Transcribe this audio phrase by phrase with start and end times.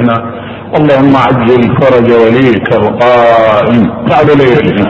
[0.00, 4.86] اللهم عجل فرج وليك القائم بعد ليل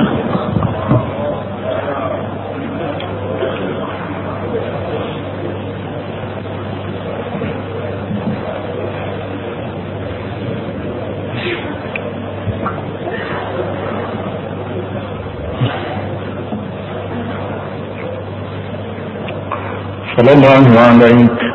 [20.16, 21.48] صلى الله عليك.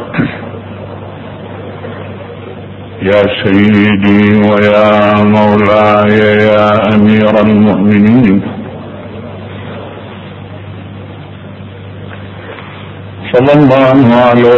[3.03, 4.89] يا سيدي ويا
[5.35, 8.37] مولاي يا أمير المؤمنين.
[13.33, 14.53] صلى الله عليك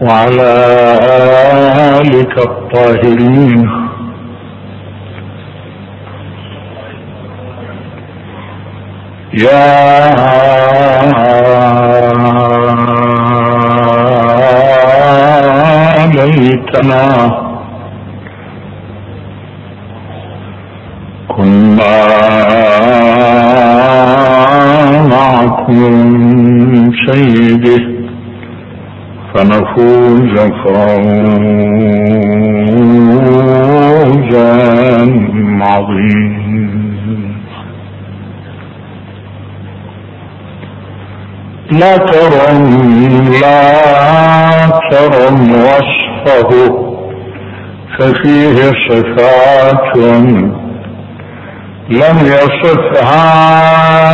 [0.00, 0.52] وعلى
[2.00, 3.60] آلك الطاهرين.
[9.34, 9.97] يا
[41.70, 42.64] لا ترم
[43.40, 43.72] لا
[44.90, 46.50] ترم وصفه
[47.98, 49.96] ففيه صفات
[51.90, 53.24] لم يصفها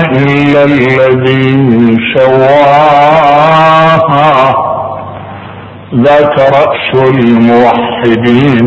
[0.01, 3.94] إلا الذي سواها
[6.05, 8.67] ذاك رأس الموحدين.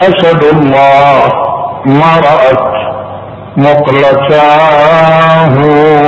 [0.02, 1.33] أسد الله
[1.86, 2.70] ما رأت
[3.57, 5.55] مقلتاه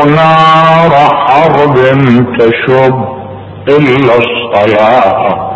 [0.05, 0.93] نار
[1.27, 1.77] حرب
[2.39, 2.97] تشب
[3.69, 5.52] إلا الصلاة.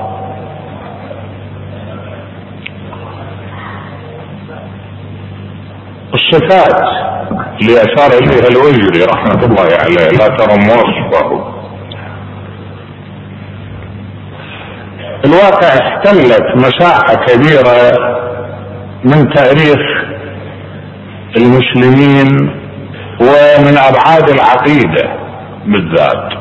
[6.17, 6.83] الصفات
[7.63, 11.57] اللي اشار إليها الوزري رحمة الله عليه لا ترم وصفه
[15.25, 17.93] الواقع احتلت مساحة كبيرة
[19.05, 19.79] من تاريخ
[21.37, 22.51] المسلمين
[23.21, 25.17] ومن أبعاد العقيدة
[25.67, 26.33] بالذات.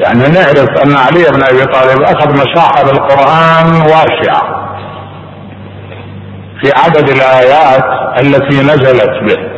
[0.00, 4.61] يعني نعرف أن علي بن أبي طالب أخذ مساحة بالقرآن واسعة.
[6.62, 7.84] في عدد الآيات
[8.20, 9.52] التي نزلت به.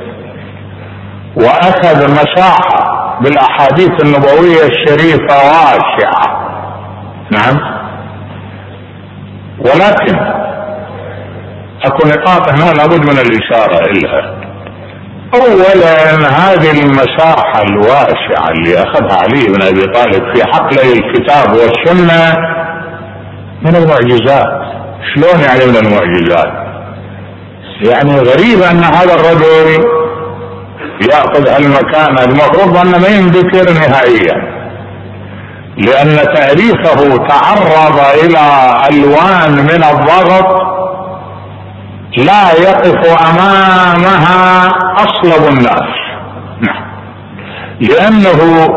[1.37, 6.45] وأخذ مساحة بالأحاديث النبوية الشريفة واسعة.
[7.31, 7.61] نعم.
[9.59, 10.17] ولكن
[11.85, 14.35] أكو نقاط هنا لابد من الإشارة إليها.
[15.35, 22.35] اولا هذه المساحة الواسعة اللي أخذها علي بن أبي طالب في حقل الكتاب والسنة
[23.63, 24.65] من المعجزات.
[25.15, 26.64] شلون يعني من المعجزات؟
[27.85, 29.85] يعني غريب أن هذا الرجل
[31.11, 34.55] يأخذ هالمكانه المفروض انه ما ينذكر نهائيا.
[35.79, 40.75] لأن تاريخه تعرض إلى ألوان من الضغط
[42.17, 45.95] لا يقف أمامها أصلب الناس.
[46.61, 46.85] نعم.
[47.81, 48.69] لأنه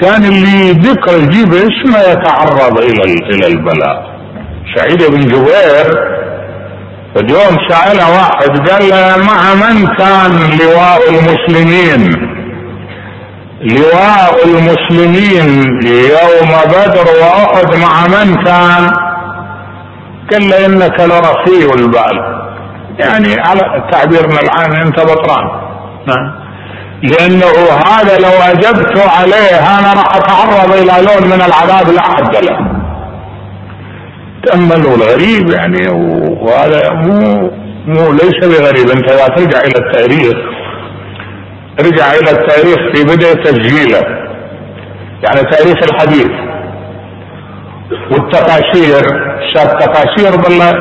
[0.00, 4.18] كان اللي ذكر يجيب اسمه يتعرض إلى إلى البلاء.
[4.76, 6.17] سعيد بن جبير
[7.16, 12.12] اليوم سأله واحد قال له مع من كان لواء المسلمين؟
[13.60, 18.90] لواء المسلمين يوم بدر وأحد مع من كان؟
[20.32, 22.38] قال له إنك لرخي البال
[22.98, 23.60] يعني على
[23.92, 25.48] تعبيرنا العام أنت بطران.
[26.06, 26.48] نعم.
[27.02, 27.52] لأنه
[27.86, 32.87] هذا لو أجبت عليه أنا راح أتعرض إلى لون من العذاب لا حد له
[34.50, 35.88] تأملوا الغريب يعني
[36.40, 37.50] وهذا مو
[37.86, 38.90] مو ليس بغريب.
[38.90, 40.36] أنت لا ترجع إلى التاريخ.
[41.80, 44.02] ارجع إلى التاريخ في بدء تسجيله.
[45.24, 46.30] يعني تاريخ الحديث
[48.10, 49.28] والتفاسير.
[49.56, 50.72] التفاسير بالله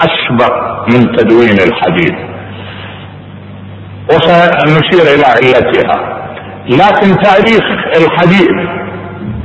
[0.00, 0.54] أسبق
[0.92, 2.14] من تدوين الحديث.
[4.08, 6.16] وسنشير إلى علتها.
[6.68, 7.64] لكن تاريخ
[7.96, 8.50] الحديث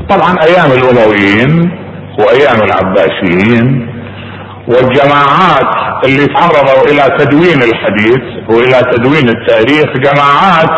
[0.10, 1.72] طبعا أيام الأمويين
[2.20, 3.90] وأيام العباسيين
[4.68, 5.76] والجماعات
[6.06, 10.70] اللي تعرضوا إلى تدوين الحديث وإلى تدوين التاريخ جماعات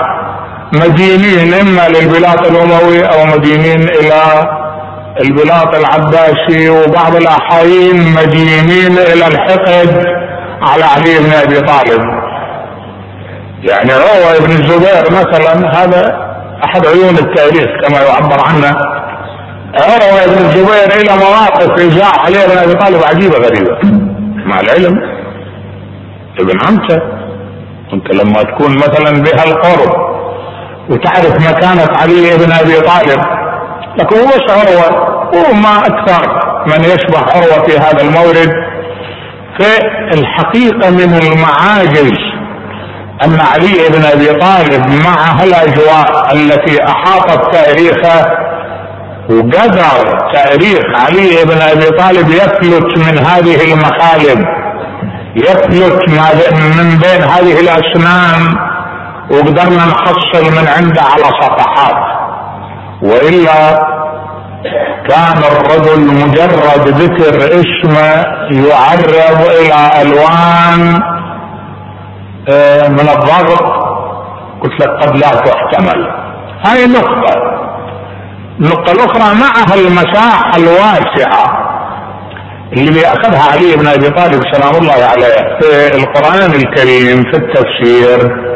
[0.74, 4.22] مدينين إما للبلاد الأموي أو مدينين إلى
[5.22, 10.06] البلاط العباسي وبعض الأحايين مدينين إلى الحقد
[10.62, 12.02] على علي بن أبي طالب.
[13.64, 16.28] يعني عروة بن الزبير مثلا هذا
[16.66, 18.76] أحد عيون التاريخ كما يعبر عنه.
[19.74, 23.78] عروه بن الزبير إلى مواقف إزاع علي بن ابي طالب عجيبة غريبة.
[24.46, 24.94] مع العلم.
[26.40, 27.02] ابن عمته.
[27.94, 29.92] أنت لما تكون مثلا بها القرب
[30.90, 33.22] وتعرف مكانة علي بن أبي طالب
[34.00, 36.22] لكن هو عروة؟ وما أكثر
[36.68, 38.52] من يشبه عروة في هذا المورد.
[39.60, 39.78] في
[40.14, 42.14] الحقيقة من المعاجز
[43.24, 48.47] أن علي بن أبي طالب مع هالاجواء التي أحاطت تاريخه
[49.30, 49.82] وقدر
[50.34, 54.46] تاريخ علي بن أبي طالب يفلت من هذه المخالب
[55.36, 56.10] يفلت
[56.80, 58.56] من بين هذه الأسنان
[59.32, 62.18] وقدرنا نحصل من عنده على صفحات.
[63.02, 63.88] وإلا
[65.10, 71.02] كان الرجل مجرد ذكر اسمه يعرض إلى ألوان
[72.50, 73.62] آه، من الضغط.
[74.62, 76.12] قلت لك قد لا تحتمل.
[76.66, 77.47] هاي نقطة.
[78.60, 81.68] النقطة الأخرى معها المساحة الواسعة
[82.74, 88.48] اللي بيأخذها علي بن أبي طالب سلام الله عليه في القرآن الكريم في التفسير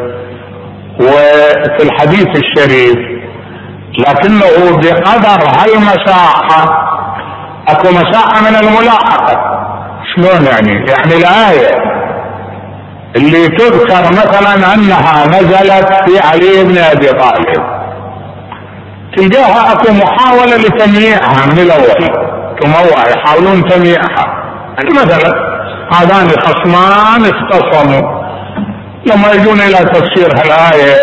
[1.00, 2.98] وفي الحديث الشريف.
[3.98, 6.64] لكنه بقدر هالمساحة
[7.68, 9.36] أكو مساحة من الملاحقة.
[10.14, 11.82] شلون يعني؟ يعني الآية
[13.16, 17.81] اللي تذكر مثلا أنها نزلت في علي بن أبي طالب.
[19.16, 24.26] تلقاها أكو محاولة لتمييعها من الأول تموع يحاولون تمييعها
[24.78, 25.52] يعني مثلا
[25.92, 28.22] هذان خصمان اختصموا.
[29.06, 30.96] لما يجون إلى تفسير هالآية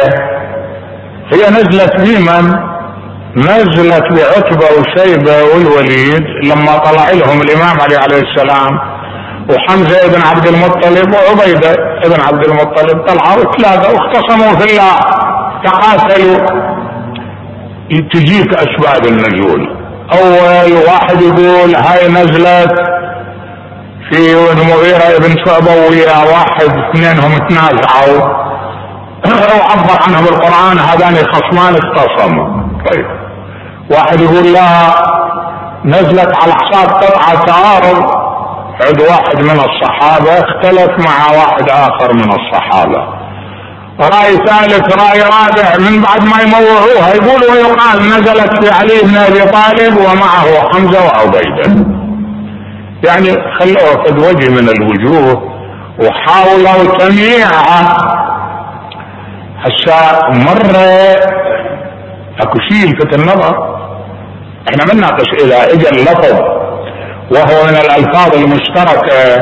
[1.33, 2.55] هي نزلت بمن
[3.35, 8.79] نزلت بعتبة وشيبة والوليد لما طلع لهم الإمام علي عليه السلام
[9.49, 11.75] وحمزة بن عبد المطلب وعبيدة
[12.05, 14.99] بن عبد المطلب طلعوا ثلاثة واختصموا في الله.
[15.65, 16.68] تقاتلوا
[17.89, 19.79] تجيك أسباب النزول.
[20.13, 22.73] أول واحد يقول هاي نزلت
[24.11, 25.35] في المغيرة ابن
[25.89, 28.39] ويا واحد اثنينهم تنازعوا
[29.59, 32.47] وعبر عنهم القرآن هذان خصمان اختصموا.
[32.91, 33.05] طيب.
[33.91, 34.69] واحد يقول لا
[35.85, 38.29] نزلت على حساب قطعة تعارض.
[38.87, 43.28] عند واحد من الصحابة اختلف مع واحد آخر من الصحابة.
[43.99, 49.51] رأي ثالث رأي رابع من بعد ما يموعوها يقولوا ويقال نزلت في علي بن أبي
[49.51, 51.85] طالب ومعه حمزة وعبيدة.
[53.03, 55.43] يعني خلوها قد وجه من الوجوه
[55.99, 57.97] وحاولوا تمييعها
[59.57, 61.15] هسا مرة
[62.41, 63.79] أكو شيء يلفت النظر.
[64.69, 66.39] إحنا ما نناقش اذا اجى اللفظ
[67.31, 69.39] وهو من الألفاظ المشتركة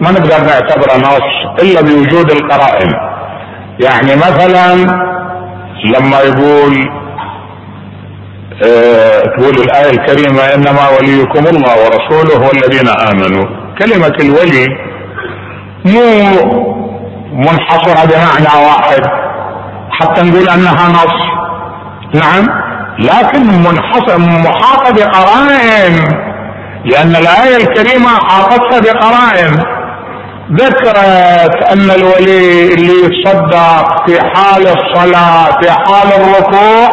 [0.00, 2.90] ما نقدر نعتبره نص إلا بوجود القرائن.
[3.80, 4.74] يعني مثلا
[5.84, 6.88] لما يقول
[8.66, 13.46] آه، تقول الآية الكريمة إنما وليكم الله ورسوله والذين آمنوا.
[13.78, 14.66] كلمة الولي
[15.84, 16.30] مو
[17.32, 19.02] منحصرة بمعنى واحد
[19.90, 21.18] حتى نقول أنها نص.
[22.14, 22.46] نعم
[22.98, 25.94] لكن منحصر محاطة بقرائن
[26.84, 29.77] لأن الآية الكريمة حاطتها بقرائن.
[30.52, 36.88] ذكرت أن الولي اللي يتصدق في حال الصلاة في حال الركوع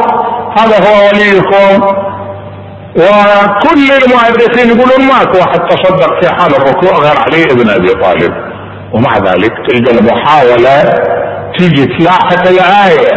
[0.58, 1.96] هذا هو وليكم.
[2.96, 8.34] وكل المؤرخين يقولون ماكو واحد تصدق في حال الركوع غير علي بن أبي طالب.
[8.94, 10.94] ومع ذلك تلقى المحاولة
[11.58, 13.14] تيجي تلاحق الآية.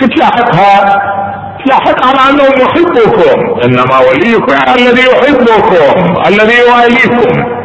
[0.00, 1.00] شو تلاحقها؟
[1.64, 7.59] تلاحق على انه محبكم إنما وليكم يعني الذي يحبكم الذي يواليكم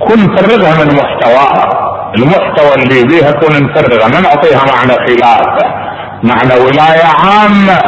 [0.00, 1.86] كن فرغها من محتواها
[2.16, 5.86] المحتوى اللي بيها كن نفرغها ما نعطيها معنى خلافه
[6.22, 7.78] معنى ولاية عامة.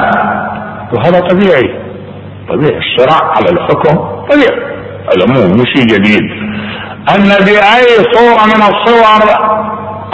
[0.92, 1.68] وهذا طبيعي.
[2.48, 2.78] طبيعي.
[2.78, 3.96] الصراع على الحكم
[4.30, 4.78] طبيعي.
[5.08, 6.22] هذا مو مو شيء جديد.
[7.14, 9.22] ان باي صورة من الصور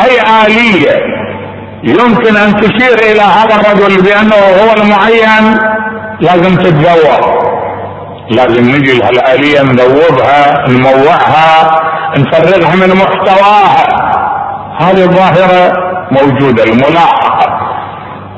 [0.01, 1.25] أي آلية
[1.85, 5.59] يمكن أن تشير إلى هذا الرجل بأنه هو المعين
[6.21, 7.44] لازم تتزور
[8.31, 11.81] لازم نجي لهالآلية نذوبها نموعها
[12.19, 13.87] نفرغها من محتواها.
[14.81, 15.73] هذه الظاهرة
[16.11, 17.59] موجودة الملاحقة.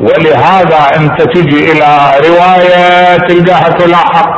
[0.01, 4.31] ولهذا أنت تجي إلى رواية تلقاها تلاحق.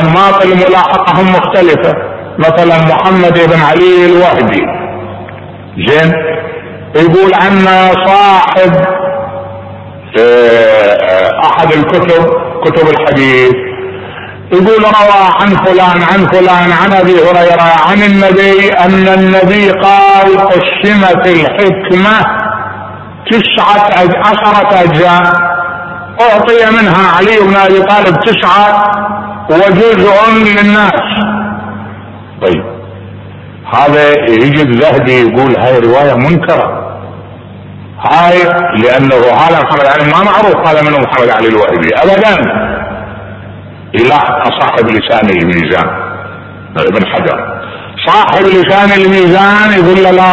[0.00, 1.94] أنماط الملاحقة هم مختلفة.
[2.38, 4.66] مثلا محمد بن علي الوهدي
[5.86, 6.12] زين؟
[6.96, 8.72] يقول عنا صاحب
[10.20, 12.26] آه، أحد الكتب
[12.64, 13.52] كتب الحديث
[14.52, 21.26] يقول روى عن فلان عن فلان عن أبي هريرة عن النبي أن النبي قال قسمت
[21.26, 22.26] الحكمة
[23.30, 23.90] تسعة
[24.24, 25.22] عشرة أجزاء.
[26.20, 28.90] أعطي منها علي بن أبي طالب تسعة
[29.50, 31.00] وجزء للناس.
[32.42, 32.64] طيب.
[33.74, 36.86] هذا يجي الذهبي يقول هاي رواية منكرة.
[38.10, 38.42] هاي
[38.82, 41.88] لأنه هذا محمد علي ما معروف هذا منه محمد علي الوهبي.
[41.94, 42.65] ابدا.
[44.00, 44.18] إلى
[44.60, 45.88] صاحب لسان الميزان.
[46.76, 47.38] ابن حجر.
[48.06, 50.32] صاحب لسان الميزان يقول لا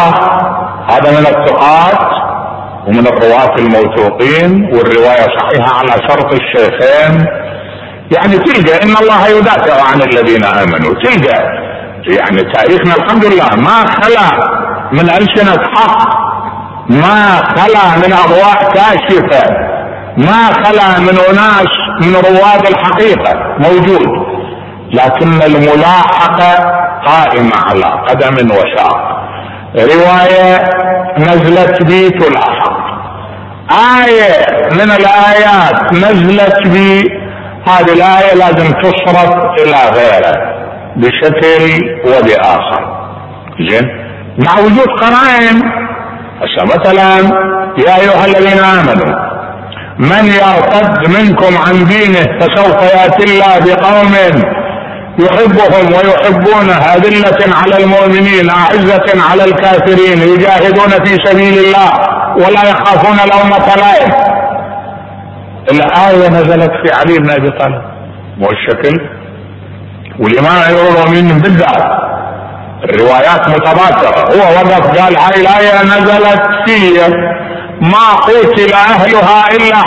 [0.89, 2.23] هذا من الثقات
[2.87, 7.25] ومن الرواة الموثوقين والرواية صحيحة على شرط الشيخين.
[8.11, 10.93] يعني تلقى إن الله يدافع عن الذين آمنوا.
[11.03, 11.63] تلقى.
[12.07, 14.53] يعني تاريخنا الحمد لله ما خلا
[14.91, 16.23] من ألسنة حق
[16.89, 19.43] ما خلا من أضواء كاشفة
[20.17, 24.07] ما خلا من أناس من رواد الحقيقة موجود.
[24.93, 26.53] لكن الملاحقة
[27.05, 29.13] قائمة على قدم وساق
[29.75, 30.63] رواية
[31.17, 32.73] نزلت بي تلاحق
[33.71, 34.31] آية
[34.71, 37.23] من الآيات نزلت بي.
[37.67, 40.53] هذه الآية لازم تصرف إلى غيره
[40.95, 43.07] بشكل وبآخر.
[43.69, 43.87] زين؟
[44.37, 45.83] مع وجود قرائن.
[46.63, 47.17] مثلا
[47.77, 49.33] يا أيها الذين آمنوا
[49.97, 54.15] من يرتد منكم عن دينه فسوف يأتي الله بقوم
[55.19, 61.91] يحبهم ويحبونه أذلة على المؤمنين أعزة على الكافرين يجاهدون في سبيل الله
[62.35, 64.11] ولا يخافون لومة لائم.
[65.71, 67.81] الآية نزلت في علي بن أبي طالب.
[68.37, 69.01] مو الشكل
[70.19, 71.83] والإمام يقول من بالذات
[72.83, 76.99] الروايات متباترة هو وقف قال هاي الآية نزلت في
[77.81, 79.81] ما قتل أهلها إلا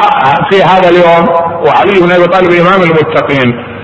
[0.51, 1.29] في هذا اليوم.
[1.67, 3.77] وعلي بن أبي طالب إمام المتقين.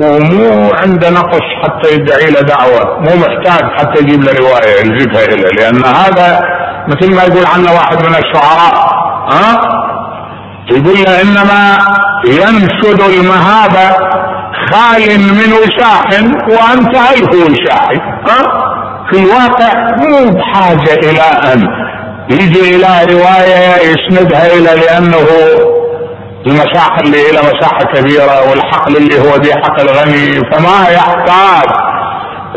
[0.00, 3.00] ومو عنده نقص حتى يدعي له دعوة.
[3.00, 6.40] مو محتاج حتى يجيب له رواية يلزمها له لأن هذا
[6.88, 8.74] مثل ما يقول عنه واحد من الشعراء
[9.30, 9.60] ها؟
[10.70, 11.78] يقول له إنما
[12.26, 13.96] ينشد المهابة
[14.70, 16.04] خال من وشاح
[16.48, 17.88] وأنت ألف وشاح
[18.28, 18.42] ها؟
[19.10, 21.66] في الواقع مو بحاجة إلى أن
[22.30, 25.26] يجي إلى رواية يسندها إلى لأنه
[26.46, 31.68] المساحة اللي إلى مساحة كبيرة والحقل اللي هو ذي حقل غني فما يحتاج.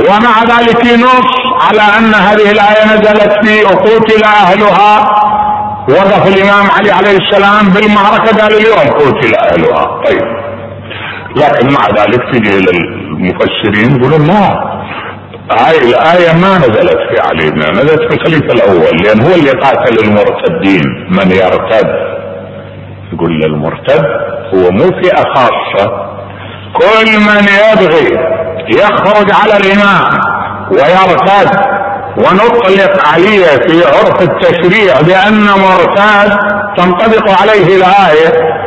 [0.09, 1.31] ومع ذلك ينص
[1.61, 4.99] على أن هذه الآية نزلت في قتل أهلها.
[5.89, 10.01] وقف الإمام علي عليه السلام بالمعركة قال اليوم قتل أهلها.
[10.05, 10.21] طيب.
[11.35, 14.76] لكن مع ذلك تجي إلى المفسرين يقولون لا.
[15.51, 19.99] هاي الآية ما نزلت في علي بن نزلت في الخليفة الأول لأن هو اللي قاتل
[20.05, 20.83] المرتدين.
[21.09, 21.87] من يرتد؟
[23.13, 24.05] يقول للمرتد
[24.53, 26.07] هو مو فئة خاصة.
[26.73, 28.37] كل من يبغي
[28.69, 30.19] يخرج على الإمام
[30.71, 31.49] ويرتد
[32.17, 36.37] ونطلق عليه في عرف التشريع بأن مرتاد
[36.77, 38.57] تنطبق عليه الآية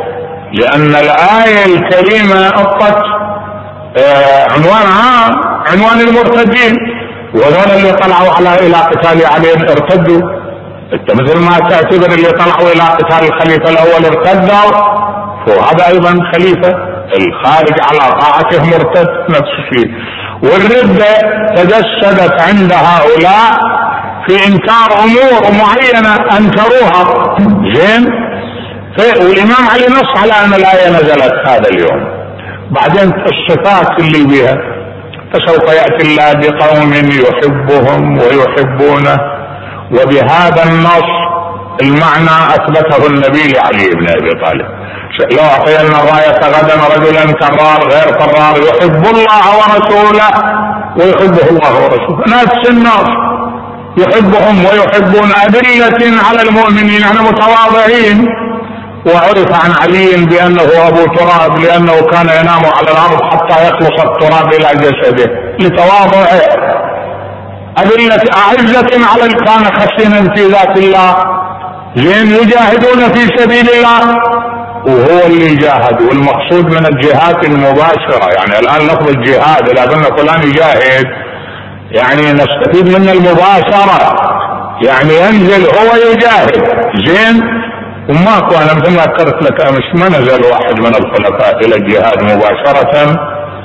[0.52, 3.02] لأن الآية الكريمة أطت
[3.96, 5.32] آه عنوان عام
[5.66, 6.76] عنوان المرتدين.
[7.34, 10.20] وهذول اللي طلعوا على إلى قتال علي ارتدوا.
[10.92, 15.00] أنت مثل ما تعتبر اللي طلعوا إلى قتال الخليفة الأول ارتدوا.
[15.48, 19.90] وهذا أيضا خليفة الخارج على طاعته مرتد نفس الشيء.
[20.42, 21.14] والردة
[21.56, 23.60] تجسدت عند هؤلاء
[24.26, 27.36] في إنكار أمور معينة أنكروها.
[27.74, 28.12] زين؟
[28.98, 32.19] والإمام علي نص على أن الايه نزلت هذا اليوم.
[32.70, 34.56] بعدين الصفات اللي بها
[35.32, 39.18] فسوف يأتي الله بقوم يحبهم ويحبونه
[39.92, 41.10] وبهذا النص
[41.82, 44.66] المعنى أثبته النبي لعلي بن أبي طالب.
[45.32, 50.30] لو أعطينا الراية غدا رجلا كرار غير كرار يحب الله ورسوله
[50.96, 52.24] ويحبه الله ورسوله.
[52.28, 53.10] نفس النص.
[53.98, 58.26] يحبهم ويحبون أدلة على المؤمنين يعني متواضعين.
[59.06, 64.80] وعرف عن علي بأنه أبو تراب لأنه كان ينام على الأرض حتى يخلص التراب إلى
[64.80, 65.30] جسده.
[65.60, 66.40] لتواضعه
[67.78, 71.16] أذلة أعزة على كان خشنا في ذات الله.
[71.96, 74.14] زين يجاهدون في سبيل الله.
[74.86, 76.02] وهو اللي يجاهد.
[76.02, 78.30] والمقصود من الجهاد المباشرة.
[78.36, 81.06] يعني الآن لفظ الجهاد قلنا فلان يجاهد
[81.90, 84.16] يعني نستفيد من المباشرة.
[84.82, 86.64] يعني ينزل هو يجاهد.
[87.06, 87.59] زين؟
[88.10, 93.16] وماكو أنا مثل ما ذكرت لك أمس ما نزل واحد من الخلفاء إلى الجهاد مباشرة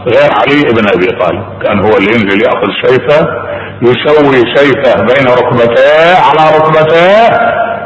[0.07, 1.63] غير علي بن أبي طالب.
[1.63, 3.27] كان هو اللي ينزل يأخذ سيفة
[3.81, 7.29] يسوي سيفة بين ركبتيه على ركبتيه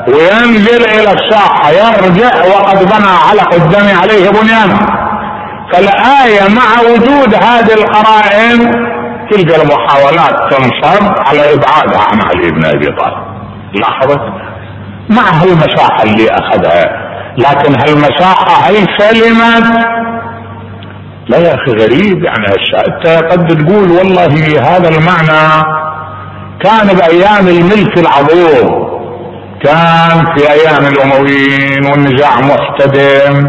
[0.07, 4.79] وينزل إلى الساحة يرجع وقد بنى على قدام عليه بنيانه.
[5.73, 8.71] فالآية مع وجود هذه القرائن
[9.31, 13.23] تلقى المحاولات تنصب على إبعادها عن علي بن أبي طالب.
[13.73, 14.48] لاحظت؟
[15.09, 19.85] مع هالمساحة اللي أخذها؟ لكن هالمساحة هل سلمت
[21.29, 22.45] لا يا أخي غريب يعني
[22.87, 25.63] أنت قد تقول والله هذا المعنى
[26.63, 28.89] كان بأيام الملك العظيم.
[29.63, 33.47] كان في أيام الأمويين والنزاع محتدم.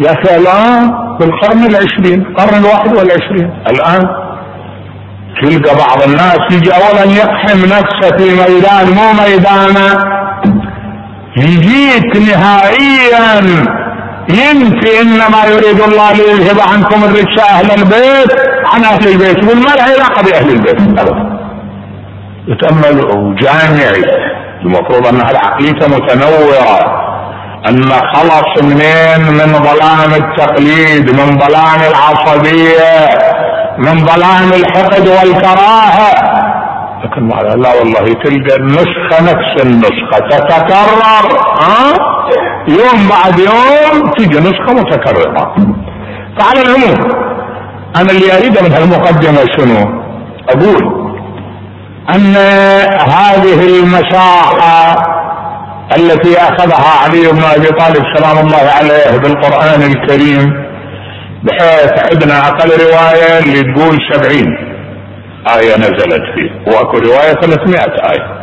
[0.00, 4.08] يا أخي الآن بالقرن العشرين القرن الواحد والعشرين الآن
[5.42, 10.18] تلقى بعض الناس يجي أولا يقحم نفسه في ميدان مو ميدانه.
[11.38, 13.40] يجيك نهائيا.
[14.28, 18.32] ينفي إنما يريد الله ليذهب عنكم الرجس أهل البيت.
[18.74, 20.80] عن أهل البيت يقول ما له علاقه باهل البيت.
[20.80, 21.38] ابدا
[22.48, 22.96] يتأمل
[23.40, 24.04] جامعي.
[24.64, 26.98] المفروض أن عقليته متنوره
[27.68, 33.08] أن خلص منين؟ من ظلام التقليد من ظلام العصبية
[33.78, 36.27] من ظلام الحقد والكراهة.
[37.04, 37.28] لكن
[37.62, 40.18] لا والله تلقى النسخة نفس النسخة.
[40.30, 41.28] تتكرر
[41.60, 41.94] ها؟
[42.68, 45.54] يوم بعد يوم تيجي نسخة متكررة.
[46.38, 47.10] فعلى العموم
[47.96, 50.02] أنا اللي أريده من هالمقدمة شنو؟
[50.48, 51.08] أقول
[52.14, 52.34] أن
[53.10, 54.94] هذه المساحة
[55.96, 60.52] التي أخذها علي بن أبي طالب سلام الله عليه بالقرآن الكريم
[61.42, 64.67] بحيث عندنا أقل رواية اللي تقول سبعين.
[65.46, 66.72] آية نزلت فيه.
[66.72, 68.38] وأكو رواية 300 آية.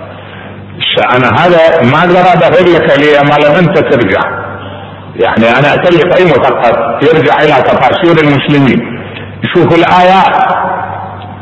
[1.16, 4.22] أنا هذا ما أقدر أدخل لك لي ما لم أنت ترجع.
[5.16, 8.80] يعني أنا أتلف أي مثقف يرجع إلى تفاسير المسلمين.
[9.44, 10.54] يشوف الآيات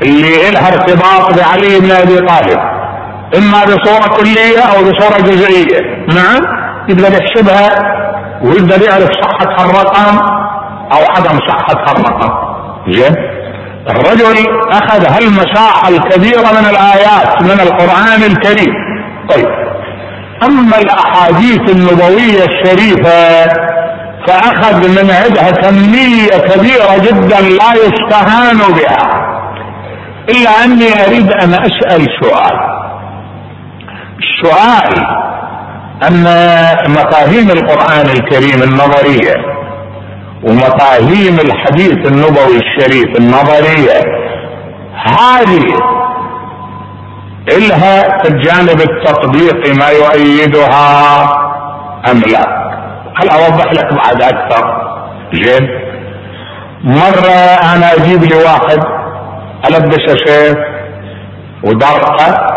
[0.02, 2.60] اللي لها ارتباط بعلي بن أبي طالب.
[3.38, 5.80] إما بصورة كلية أو بصورة جزئية.
[6.08, 7.70] نعم؟ يقدر يحسبها
[8.44, 10.18] ويقدر يعرف صحة الرقم
[10.92, 12.30] أو عدم صحة الرقم.
[12.92, 13.33] زين؟
[13.90, 18.74] الرجل أخذ هالمساحة الكبيرة من الآيات من القرآن الكريم.
[19.30, 19.48] طيب.
[20.44, 23.46] أما الأحاديث النبوية الشريفة
[24.28, 29.24] فأخذ من عندها كمية كبيرة جدا لا يستهان بها.
[30.30, 32.60] إلا أني أريد أن أسأل سؤال.
[34.20, 35.06] السؤال
[36.08, 36.24] أن
[36.88, 39.34] مفاهيم القرآن الكريم النظرية
[40.44, 44.04] ومفاهيم الحديث النبوي الشريف النظرية
[44.96, 45.66] هذه
[47.58, 51.24] إلها في الجانب التطبيقي ما يؤيدها
[52.12, 52.64] أم لا؟
[53.16, 54.84] هل أوضح لك بعد أكثر؟
[55.34, 55.68] زين.
[56.84, 57.36] مرة
[57.76, 58.80] أنا أجيب لي واحد
[59.70, 60.58] ألبسه سيف
[61.64, 62.48] ودرقة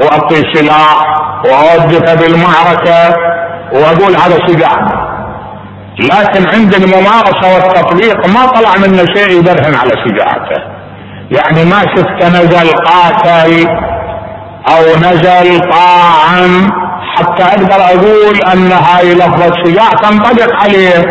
[0.00, 1.06] وأعطيه سلاح
[1.44, 3.16] وأوقفه بالمعركة
[3.72, 4.95] وأقول هذا سجاع
[6.00, 10.62] لكن عند الممارسة والتطبيق ما طلع منه شيء يبرهن على شجاعته.
[11.30, 13.68] يعني ما شفت نزل قاتل
[14.68, 16.70] أو نزل طاعن
[17.16, 21.04] حتى أقدر أقول أن هاي لفظة شجاع تنطبق عليه.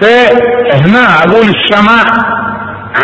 [0.00, 2.06] فهنا أقول السماء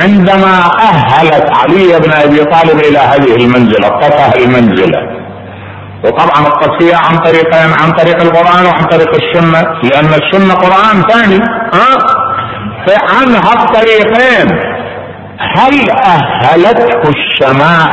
[0.03, 4.99] عندما أهلت علي بن أبي طالب إلى هذه المنزلة اطفى المنزلة.
[6.05, 11.39] وطبعا التصفية عن طريقين عن طريق القرآن وعن طريق السنة لأن السنة قرآن ثاني.
[11.75, 11.99] ها؟
[12.87, 14.59] فعن هالطريقين
[15.57, 17.93] هل أهلته السماء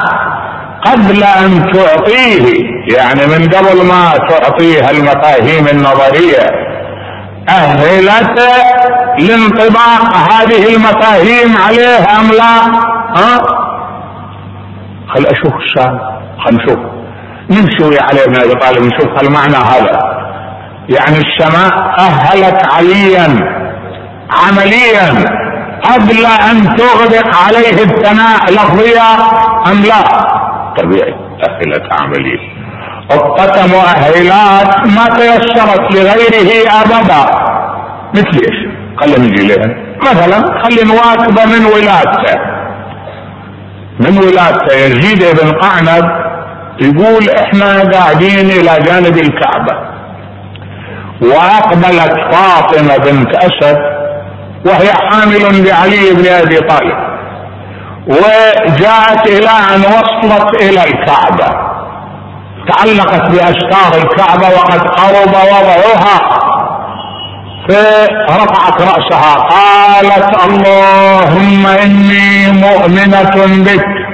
[0.85, 2.63] قبل أن تعطيه؟
[2.97, 6.65] يعني من قبل ما تعطيه المفاهيم النظرية.
[7.49, 8.55] أهلته
[9.19, 12.79] لانطباق هذه المفاهيم عليه أم لا؟
[13.17, 13.37] ها؟
[15.07, 15.99] خل أشوف السؤال.
[16.45, 16.94] خل نشوف.
[17.49, 19.99] نمشي علي بن ابي طالب نشوف المعنى هذا؟
[20.89, 23.27] يعني السماء أهلت عليا
[24.31, 25.09] عمليا
[25.83, 29.13] قبل أن تغدق عليه الثناء لفظيا
[29.67, 30.01] أم لا؟
[30.77, 31.13] طبيعي
[31.49, 32.39] أهلت عمليا.
[33.11, 37.25] الطقم مؤهلات ما تيسرت لغيره أبدا.
[38.13, 42.39] مثل إيش؟ خلينا نجي لها مثلا خلي نواكبه من ولادته.
[43.99, 46.24] من ولادته يزيد بن قعنب
[46.81, 49.95] يقول إحنا قاعدين إلى جانب الكعبة.
[51.21, 53.77] وأقبلت فاطمة بنت أسد
[54.65, 56.97] وهي حامل بعلي بن أبي طالب.
[58.07, 61.65] وجاءت إلى أن وصلت إلى الكعبة.
[62.67, 66.39] تعلقت باستار الكعبة وقد قرب وضعها.
[67.69, 74.04] فرفعت رأسها قالت اللهم إني مؤمنة بك.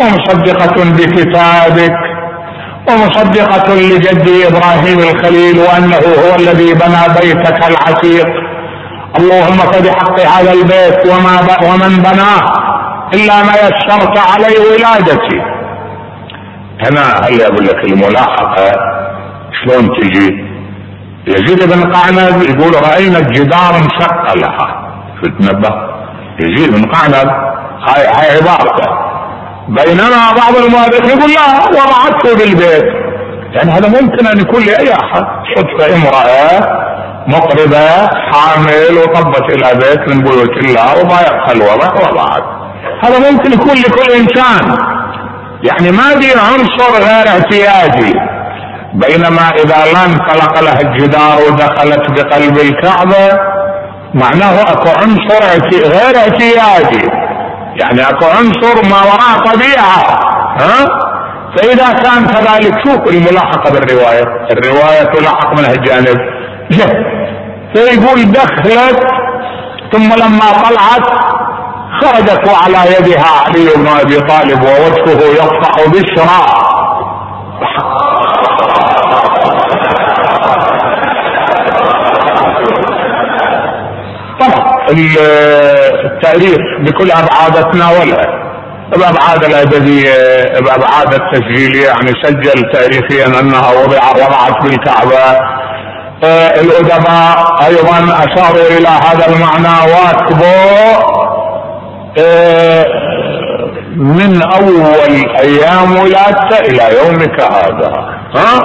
[0.00, 1.96] ومصدقة بكتابك
[2.88, 8.26] ومصدقة لجدي إبراهيم الخليل وأنه هو الذي بنى بيتك العتيق.
[9.18, 12.42] اللهم فبحق هذا البيت وما ومن بناه
[13.14, 15.40] إلا ما يسرت عليه ولادتي.
[16.86, 18.72] هنا هل أقول لك الملاحقة؟
[19.64, 20.48] شلون تجي؟
[21.26, 24.90] يزيد بن قعنب يقول رأينا الجدار انشق لها
[25.22, 25.74] تنبه
[26.40, 27.28] يزيد بن قعنب
[27.88, 29.07] هاي هاي عبارته.
[29.68, 32.84] بينما بعض المؤرخين يقول لا وضعته بالبيت.
[33.52, 35.22] يعني هذا ممكن أن يكون لأي أحد.
[35.56, 36.78] صدفه امرأة
[37.26, 42.42] مقربة حامل وطبت إلى بيت من بيوت الله وضايقها الوضع وضعت.
[43.02, 44.78] هذا ممكن يكون لكل إنسان.
[45.62, 48.14] يعني ما في عنصر غير اعتيادي.
[48.94, 53.38] بينما إذا لا انطلق لها الجدار ودخلت بقلب الكعبة
[54.14, 57.17] معناه أكو عنصر غير اعتيادي.
[57.80, 59.98] يعني اكو عنصر ما وراء طبيعة
[60.60, 60.86] ها؟
[61.56, 66.16] فإذا كان كذلك شوف الملاحقة بالرواية الرواية تلاحق من هالجانب.
[66.70, 66.88] جه
[67.74, 69.00] فيقول دخلت
[69.92, 71.08] ثم لما طلعت
[72.00, 76.68] خرجت وعلى يدها علي بن أبي طالب ووجهه يصفح بشرى.
[84.40, 84.88] طبعا
[86.04, 88.48] التاريخ بكل ابعاد تناولها
[88.96, 90.14] بابعاد الأدبية
[90.60, 95.58] بابعاد التسجيلية يعني سجل تاريخيا أنها وضع وضعت بالكعبة.
[96.60, 101.18] الأدباء أيضا أشاروا إلى هذا المعنى واكبوا
[102.18, 102.86] آه،
[103.96, 108.18] من أول أيام ولادته إلى يومك هذا.
[108.34, 108.60] ها؟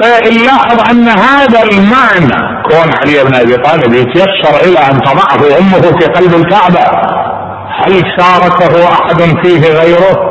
[0.00, 6.06] فنلاحظ أن هذا المعنى كون علي بن أبي طالب يتيسر إلى أن تضعه أمه في
[6.06, 6.80] قلب الكعبة
[7.80, 10.30] هل شاركه أحد فيه غيره؟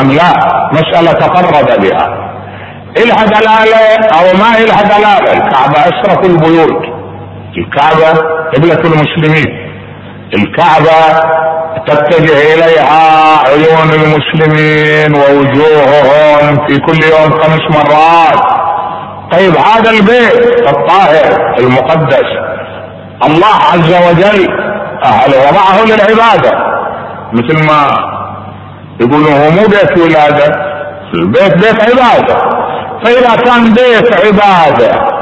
[0.00, 0.32] أم لا؟
[0.72, 2.26] مسألة تفرد بها.
[2.98, 6.82] إلها دلالة أو ما إلها دلالة؟ الكعبة أشرف البيوت.
[7.58, 8.20] الكعبة
[8.54, 9.46] قبلة المسلمين.
[10.34, 11.20] الكعبة
[11.86, 18.56] تتجه إليها عيون المسلمين ووجوههم في كل يوم خمس مرات.
[19.32, 22.26] طيب هذا البيت الطاهر المقدس.
[23.26, 24.48] الله عز وجل
[25.28, 26.52] وضعه للعبادة
[27.32, 27.86] مثل ما
[29.00, 30.54] يقولون هو مو بيت ولادة
[31.14, 32.36] البيت بيت عبادة.
[33.04, 35.16] فإذا كان بيت عبادة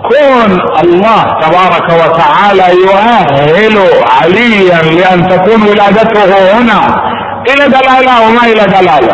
[0.00, 3.78] كون الله تبارك وتعالى يؤهل
[4.20, 6.80] عليا لأن تكون ولادته هنا
[7.48, 9.12] إلى دلالة وما إلى دلالة؟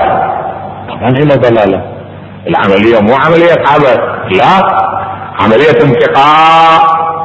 [0.89, 1.96] طبعا إلى دلالة.
[2.49, 3.99] العملية مو عملية عبث
[4.31, 4.63] لا.
[5.41, 6.81] عملية انتقاء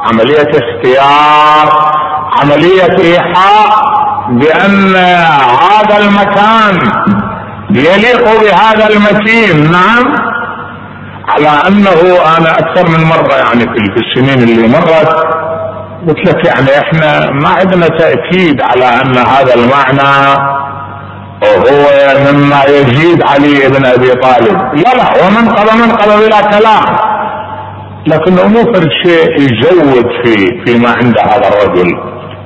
[0.06, 1.92] عملية اختيار
[2.40, 3.82] عملية إيحاء
[4.28, 4.94] بأن
[5.70, 6.92] هذا المكان
[7.70, 9.72] يليق بهذا المتين.
[9.72, 10.32] نعم.
[11.28, 11.90] على أنه
[12.38, 15.16] أنا أكثر من مرة يعني في السنين اللي مرت
[16.08, 20.36] قلت لك يعني إحنا ما عندنا تأكيد على أن هذا المعنى
[21.44, 24.58] هو مما يزيد علي بن أبي طالب.
[24.74, 26.84] لا لا ومنقب منقب بلا كلام.
[28.06, 31.94] لكنه مو فرد شيء يزود في فيما عند هذا الرجل.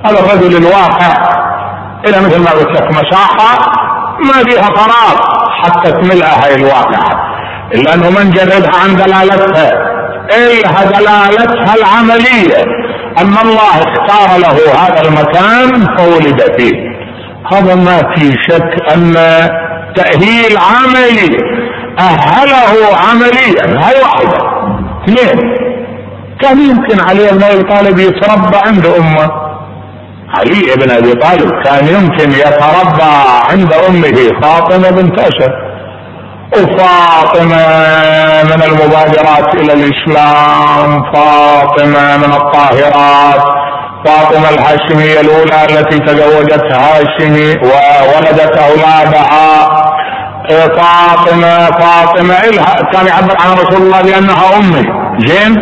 [0.04, 1.12] هذا الرجل الواقع.
[2.08, 3.72] إلى مثل ما قلت لك مساحه
[4.24, 5.16] ما فيها فراغ
[5.62, 7.36] حتى تملأ هاي الواقعة.
[7.74, 9.72] إلا أنه من جردها عن دلالتها.
[10.32, 12.62] إلها دلالتها العملية.
[13.18, 16.95] أن الله اختار له هذا المكان فولد فيه.
[17.52, 19.14] هذا ما في شك أن
[19.96, 21.38] تأهيل عملي
[21.98, 23.86] أهله عمليا.
[23.86, 24.38] هاي واحدة.
[25.04, 25.56] اثنين.
[26.40, 29.30] كان يمكن علي بن أبي طالب يتربى عند أمه؟
[30.34, 33.12] علي بن أبي طالب كان يمكن يتربى
[33.50, 35.52] عند أمه فاطمة بنت اسد
[36.52, 37.66] وفاطمة
[38.44, 43.42] من المبادرات إلى الإسلام فاطمة من الطاهرات
[44.04, 49.66] فاطمة الهاشمية الأولى التي تزوجت هاشمي وولدت أولادها
[50.48, 51.66] فاطمة.
[51.66, 54.84] فاطمة إلها كان يعبر عن رسول الله بأنها أمي.
[55.26, 55.56] زين؟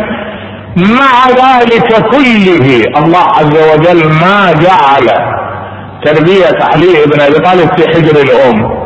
[0.77, 5.35] مع ذلك كله الله عز وجل ما جعل
[6.05, 8.85] تربية علي بن أبي طالب في حجر الأم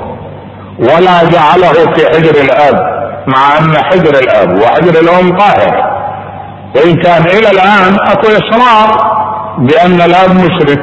[0.80, 2.76] ولا جعله في حجر الأب
[3.28, 6.00] مع أن حجر الأب وحجر الأم طاهر.
[6.76, 9.19] وإن كان إلى الآن أكو إصرار
[9.60, 10.80] بأن الاب مشرك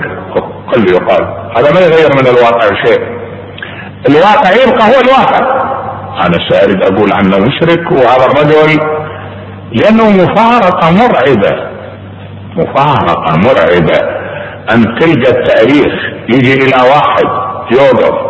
[0.73, 1.25] قل يقال
[1.57, 3.01] هذا ما يغير من الواقع شيء.
[4.09, 5.67] الواقع يبقى هو الواقع.
[6.27, 8.81] أنا سارد أقول عنه مشرك وهذا الرجل
[9.73, 11.71] لأنه مفارقة مرعبة.
[12.57, 14.17] مفارقة مرعبة.
[14.73, 15.93] أن تلقى التاريخ
[16.29, 17.25] يجي إلى واحد
[17.73, 18.27] يوقف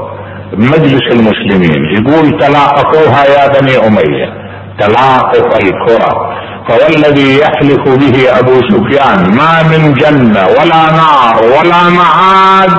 [0.52, 4.46] مجلس المسلمين يقول تلاقفوها يا بني أمية.
[4.78, 6.35] تلاقف الكرة.
[6.68, 9.36] فوالذي يحلف به أبو سفيان.
[9.36, 12.70] ما من جنة ولا نار ولا معاد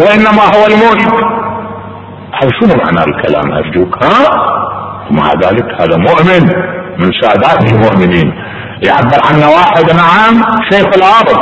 [0.00, 1.12] وإنما هو الملك.
[2.34, 4.18] هذا شنو معنى الكلام أرجوك؟ ها؟
[5.10, 6.42] ومع ذلك هذا مؤمن
[6.98, 8.32] من سادات المؤمنين.
[8.82, 11.38] يعبر عنه واحد نعم شيخ الأرض.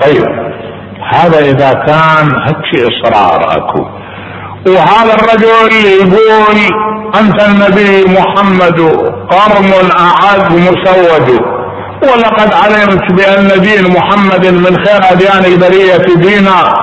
[0.00, 0.24] طيب
[1.12, 3.99] هذا إذا كان هيك إصرار أكو.
[4.66, 6.58] وهذا الرجل يقول
[7.20, 8.80] أنت النبي محمد
[9.30, 11.40] قرم أعز مسود.
[12.02, 16.74] ولقد علمت بأن دين محمد من خير اديان البريه دينا.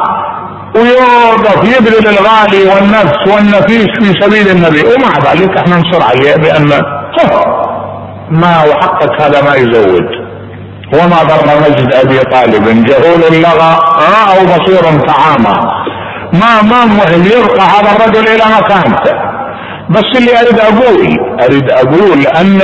[0.76, 4.84] ويوقف يبذل الغالي والنفس والنفيس في سبيل النبي.
[4.84, 6.82] ومع ذلك إحنا نصر عليه بأن
[8.30, 10.08] ما وحقك هذا ما يزود.
[10.94, 12.86] وما ضر مجد أبي طالب.
[12.86, 13.80] جهول اللغى
[14.28, 15.88] أو بصير تعامى
[16.34, 19.14] ما ما مهم يرقى هذا الرجل إلى مكانته
[19.90, 22.60] بس اللي أريد أقول أريد أقول أن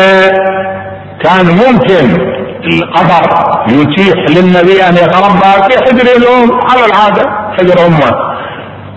[1.24, 2.34] كان ممكن
[2.74, 3.30] القدر
[3.70, 8.12] يتيح للنبي أن يتربى في حجر الأم على العادة حجر أمه.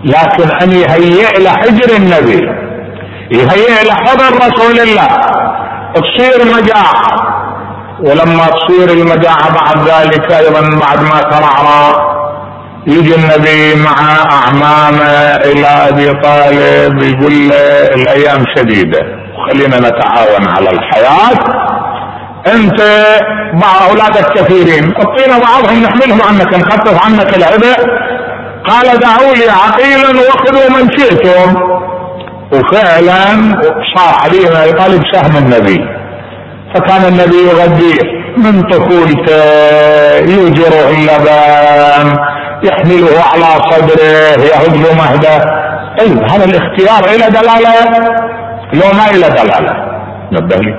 [0.04, 2.40] لكن أن يهيئ له حجر النبي
[3.30, 3.96] يهيئ له
[4.46, 5.08] رسول الله.
[5.94, 7.26] تصير مجاعه
[8.00, 12.15] ولما تصير المجاعة بعد ذلك أيضا بعد ما ترعرع
[12.86, 13.96] يجي النبي مع
[14.30, 19.00] اعمامه إلى أبي طالب يقول له الأيام شديدة
[19.34, 21.38] وخلينا نتعاون على الحياة.
[22.54, 22.80] أنت
[23.52, 27.76] مع أولادك كثيرين أعطينا بعضهم نحملهم عنك نخفف عنك العبء.
[28.68, 31.54] قال دعوا لي عقيلا وخذوا من شئتم.
[32.52, 33.60] وفعلا
[33.96, 35.80] صار علي بن أبي طالب سهم النبي.
[36.74, 39.44] فكان النبي يغذيه من طفولته
[40.18, 42.16] يوجره اللبن
[42.62, 45.66] يحمله على صدره يهد مهده
[45.98, 47.98] طيب هذا الاختيار إلى دلالة؟
[48.72, 49.74] لو ما إلى دلالة.
[50.32, 50.74] نبه لي.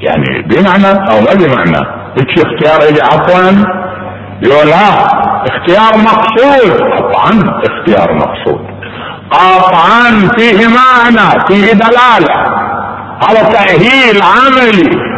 [0.00, 1.86] يعني بمعنى أو ما بمعنى.
[2.18, 3.64] هيك اختيار اجى عفوا.
[4.42, 5.06] يقول لا
[5.46, 6.80] اختيار مقصود.
[6.80, 8.66] قطعا اختيار مقصود.
[9.30, 12.34] قطعا فيه معنى فيه دلالة.
[13.28, 15.12] على تأهيل عملي.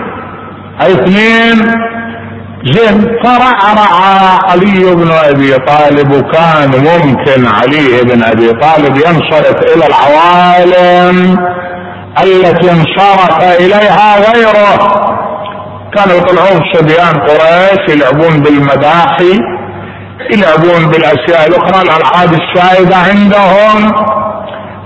[0.81, 1.94] اثنين؟
[2.66, 11.38] زين فرعرع علي بن أبي طالب وكان ممكن علي بن أبي طالب ينصرف إلى العوالم
[12.22, 15.05] التي انصرف إليها غيره.
[15.94, 19.38] كانوا يطلعون صبيان قريش يلعبون بالمداحي
[20.33, 23.92] يلعبون بالأشياء الأخرى الألعاب السائدة عندهم.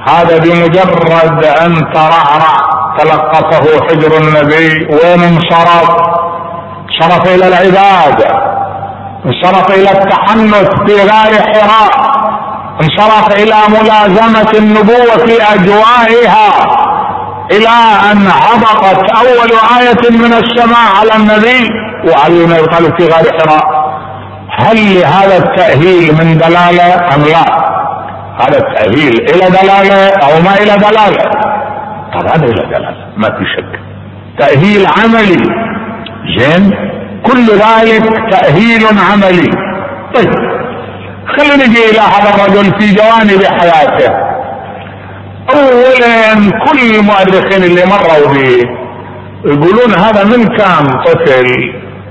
[0.09, 2.57] هذا بمجرد أن ترعرع
[2.99, 6.19] تلقفه حجر النبي وين انصرف
[7.01, 8.29] انصرف إلى العباده
[9.27, 11.91] انصرف إلى التحنث في غار حراء
[12.83, 16.49] انصرف إلى ملازمة النبوة في أجوائها
[17.51, 17.69] إلى
[18.13, 21.69] أن هبطت أول آية من السماء على النبي
[22.11, 23.89] وعلي بن طالب في غار حراء
[24.59, 27.69] هل لهذا التأهيل من دلالة أم لا؟
[28.41, 31.31] هذا التأهيل إلى دلالة أو ما إلى دلالة؟
[32.15, 33.81] طبعا إلى دلالة ما في شك
[34.39, 35.69] تأهيل عملي
[36.39, 36.88] زين
[37.27, 39.51] كل ذلك تأهيل عملي.
[40.15, 40.33] طيب
[41.39, 44.13] خلينا نجي إلى هذا الرجل في جوانب حياته.
[45.55, 48.63] اولا كل المؤرخين اللي مروا به
[49.45, 51.47] يقولون هذا من كان طفل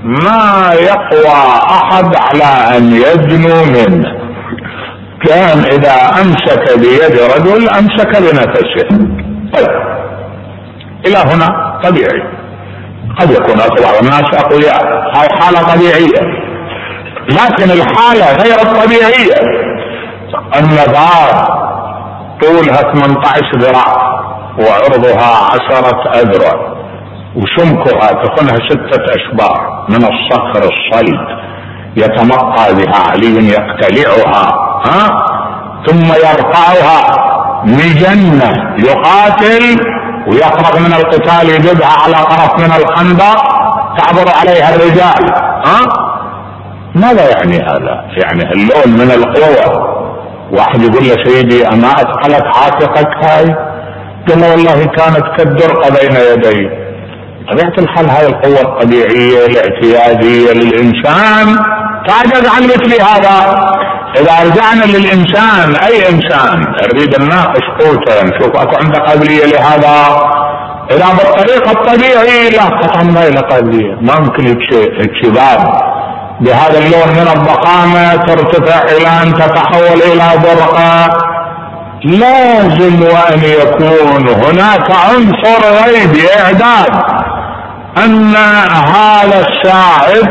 [0.02, 1.38] ما يقوى
[1.70, 4.18] أحد على أن يدنو منه.
[5.26, 8.88] كان إذا أمسك بيد رجل أمسك بنفسه.
[9.52, 9.68] طيب
[11.06, 12.22] إلى هنا طبيعي.
[13.20, 14.82] قد يكون اكو بعض الناس أقوياء.
[15.16, 16.20] هاي حالة طبيعية.
[17.30, 19.68] لكن الحالة غير الطبيعية.
[20.56, 21.48] النبات
[22.42, 24.18] طولها 18 ذراع
[24.58, 26.78] وعرضها عشرة أذرع
[27.36, 31.20] وسمكها تكونها ستة أشبار من الصخر الصلب
[31.96, 34.46] يتمطى بها علي يقتلعها
[34.84, 35.26] ها؟
[35.86, 37.28] ثم يرفعها
[37.64, 39.76] مجنة يقاتل
[40.28, 43.58] ويفرغ من القتال يجدها على طرف من الخندق
[43.98, 45.32] تعبر عليها الرجال.
[45.66, 46.08] ها؟
[46.94, 49.98] ماذا يعني هذا؟ يعني اللون من القوة.
[50.52, 53.54] واحد يقول له سيدي أما اثقلت عاتقك هاي؟
[54.28, 56.70] قال والله كانت كالدرقة بين يدي.
[57.50, 61.56] طبيعة الحال هاي القوة الطبيعية الاعتيادية للإنسان
[62.08, 63.58] تعجز عن مثل هذا.
[64.16, 70.22] إذا رجعنا للإنسان أي إنسان؟ نريد نناقش قوته نشوف أكو عنده قابلية لهذا؟
[70.90, 73.94] إذا بالطريقة الطبيعي لا قطعا ما له قابلية.
[74.00, 74.58] ما ممكن هيك
[76.40, 81.08] بهذا اللون من الضخامة ترتفع إلى أن تتحول إلى برقة.
[82.04, 87.02] لازم وان يكون هناك عنصر غيبي اعداد
[88.04, 88.36] أن
[88.94, 90.28] هذا الساعد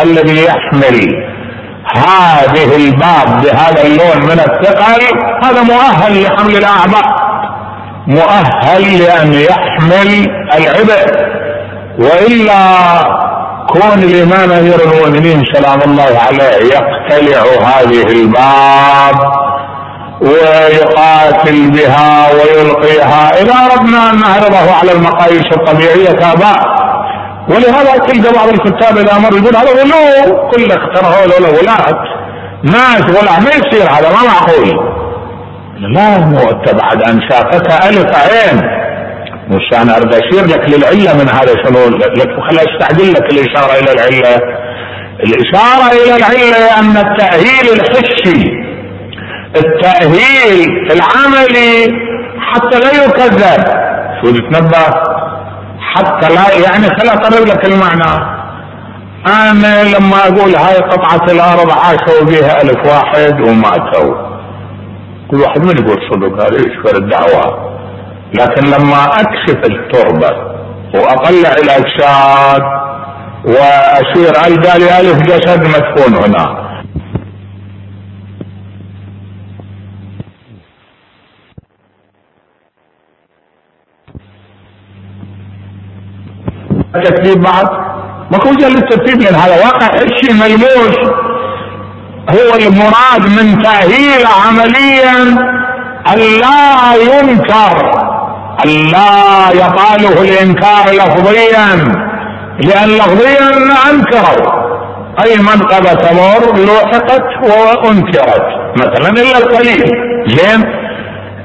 [0.00, 1.33] الذي يحمل
[1.96, 5.02] هذه الباب بهذا اللون من الثقل
[5.44, 7.06] هذا مؤهل لحمل الاعباء
[8.06, 11.34] مؤهل لأن يحمل العبء.
[11.98, 12.64] وإلا
[13.68, 19.32] كون الإمام أمير المؤمنين سلام الله عليه يقتلع هذه الباب
[20.20, 26.83] ويقاتل بها ويلقيها إذا أردنا أن نعرضه على المقاييس الطبيعية كآباء.
[27.48, 32.04] ولهذا تلقى بعض الكتاب اذا مر يقول هذا غلو كلك ترى هذول ولاة
[32.64, 34.94] ناس ولا ما يصير هذا ما معقول.
[35.94, 38.60] لا انت بعد ان شافتك ألف عين.
[39.48, 43.92] مش أنا أريد أشير لك للعلة من هذا شنو؟ لك خل أستعجل لك الإشارة إلى
[43.92, 44.40] العلة.
[45.26, 48.64] الإشارة إلى العلة أن التأهيل الحسي
[49.56, 51.86] التأهيل العملي
[52.38, 53.64] حتى لا يكذب.
[54.20, 55.13] شو تتنبه
[55.94, 58.34] حتى لا يعني خل اقرب لك المعنى.
[59.26, 64.14] أنا لما أقول هاي قطعة الأرض عاشوا بها ألف واحد وماتوا
[65.30, 67.74] كل واحد من يقول صدق هذا يشكر الدعوة؟
[68.40, 70.54] لكن لما أكشف التربة
[70.94, 72.62] واطلع الاجساد
[73.44, 76.64] وأشير القى لي ألف جسد مدفون هنا.
[87.34, 87.68] بعد
[88.30, 89.64] ما كوجه للترتيب لأن هذا.
[89.64, 89.88] واقع
[90.20, 90.98] شيء ملموس؟
[92.30, 95.22] هو المراد من تأهيل عمليا
[96.12, 97.90] أن لا ينكر
[98.64, 101.94] أن لا يطاله الإنكار لفظيا.
[102.58, 103.50] لأن لفظيا
[103.90, 104.64] أنكروا.
[105.24, 109.90] أي منقبة تمر لوحقت وأنكرت مثلا إلا القليل.
[110.26, 110.64] زين؟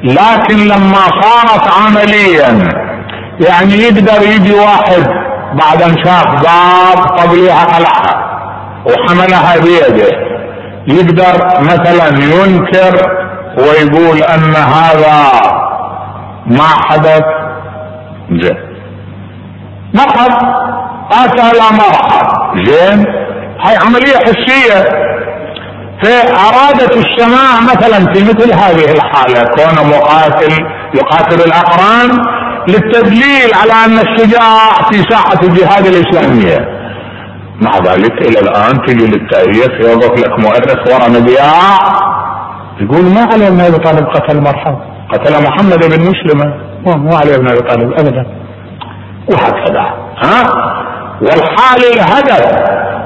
[0.03, 2.79] لكن لما صارت عمليا
[3.39, 8.29] يعني يقدر يجي واحد بعد ان شاف باب قبلها قلعها
[8.85, 10.29] وحملها بيده.
[10.87, 12.95] يقدر مثلا ينكر
[13.57, 15.31] ويقول أن هذا
[16.45, 17.23] ما حدث.
[18.31, 18.57] زين.
[19.93, 20.33] نقض
[21.11, 22.27] قاتل مرحب
[22.65, 23.05] زين.
[23.65, 25.09] هاي عملية حسية.
[26.03, 29.41] فأرادت السماء مثلا في مثل هذه الحالة.
[29.55, 32.38] كون مقاتل يقاتل الأقران
[32.71, 36.79] للتدليل على أن الشجاع في ساحة الجهاد الإسلامية.
[37.61, 41.79] مع ذلك إلى الآن تجي للتاريخ يوظف لك مؤرخ ورا مذياع
[42.81, 44.77] يقول ما علي ابن أبي طالب قتل مرحب
[45.13, 46.53] قتل محمد بن مسلمة.
[46.85, 48.25] مو علي ابن أبي طالب ابدا.
[49.31, 49.93] وهكذا.
[50.23, 50.43] ها؟
[51.21, 52.45] والحال الهدف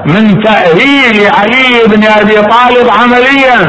[0.06, 3.60] من تأهيل علي بن أبي طالب عمليا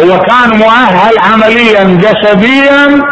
[0.00, 3.02] هو كان مؤهل عمليا جسديا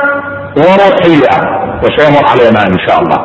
[0.56, 1.58] وروحيا.
[1.82, 3.18] وسيمر علينا إن شاء الله.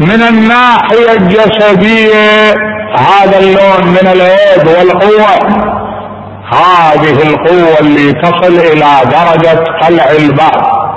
[0.00, 2.54] من الناحية الجسدية
[2.96, 5.68] هذا اللون من اليد والقوة.
[6.52, 10.88] هذه القوة اللي تصل إلى درجة قلع الباب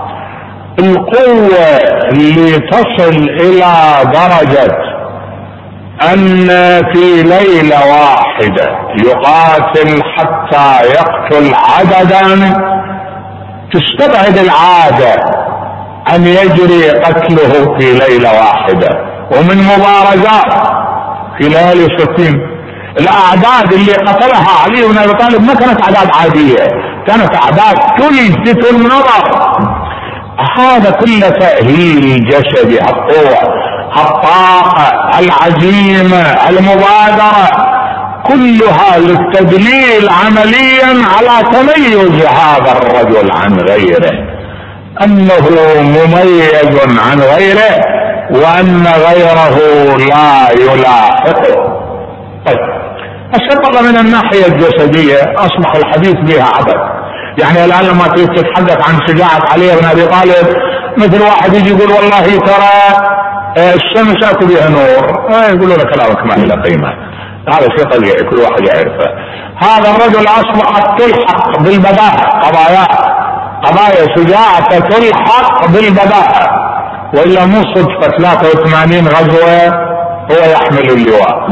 [0.79, 1.65] القوة
[2.11, 3.73] اللي تصل إلى
[4.13, 4.77] درجة
[6.13, 6.47] أن
[6.93, 8.67] في ليلة واحدة
[9.05, 12.53] يقاتل حتى يقتل عددا.
[13.73, 15.15] تستبعد العادة.
[16.07, 18.89] أن يجري قتله في ليلة واحدة.
[19.31, 20.67] ومن مبارزات
[21.39, 22.41] خلال ستين.
[22.99, 26.67] الأعداد اللي قتلها علي بن أبي طالب ما كانت أعداد عادية.
[27.07, 29.51] كانت أعداد تلفت النظر
[30.57, 33.53] هذا كله تأهيل جسدي القوة
[33.97, 37.71] الطاقة العزيمة المبادرة.
[38.27, 44.40] كلها للتدليل عمليا على تميز هذا الرجل عن غيره.
[45.03, 45.47] أنه
[45.81, 49.57] مميز عن غيره وأن غيره
[49.97, 51.81] لا يلاحقه
[52.45, 52.81] طيب.
[53.35, 56.75] الشطر من الناحية الجسدية أصبح الحديث بها عبث.
[57.37, 60.57] يعني الآن لما تتحدث عن شجاعة علي بن أبي طالب
[60.97, 63.11] مثل واحد يجي يقول والله ترى
[63.57, 65.29] آه، الشمس أكو بها نور.
[65.33, 66.93] آه، يقولوا له كلامك ما له قيمة.
[67.47, 69.11] هذا شيء طبيعي كل واحد يعرفه.
[69.57, 73.20] هذا الرجل أصبحت تلحق بالبداهة قضاياه.
[73.63, 76.49] قضايا شجاعة تلحق بالبداءة
[77.13, 79.67] وإلا مو صدفة 83 غزوة
[80.31, 81.47] هو يحمل اللواء.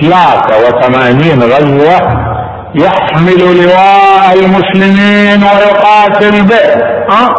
[0.00, 2.28] 83 غزوة
[2.74, 7.34] يحمل لواء المسلمين ويقاتل به ها؟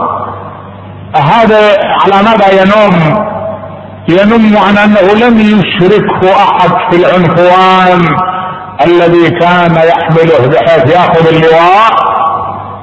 [1.16, 3.26] هذا على مدى ينم
[4.10, 8.18] ينم عن أنه لم يشركه أحد في العنفوان
[8.86, 12.19] الذي كان يحمله بحيث يأخذ اللواء.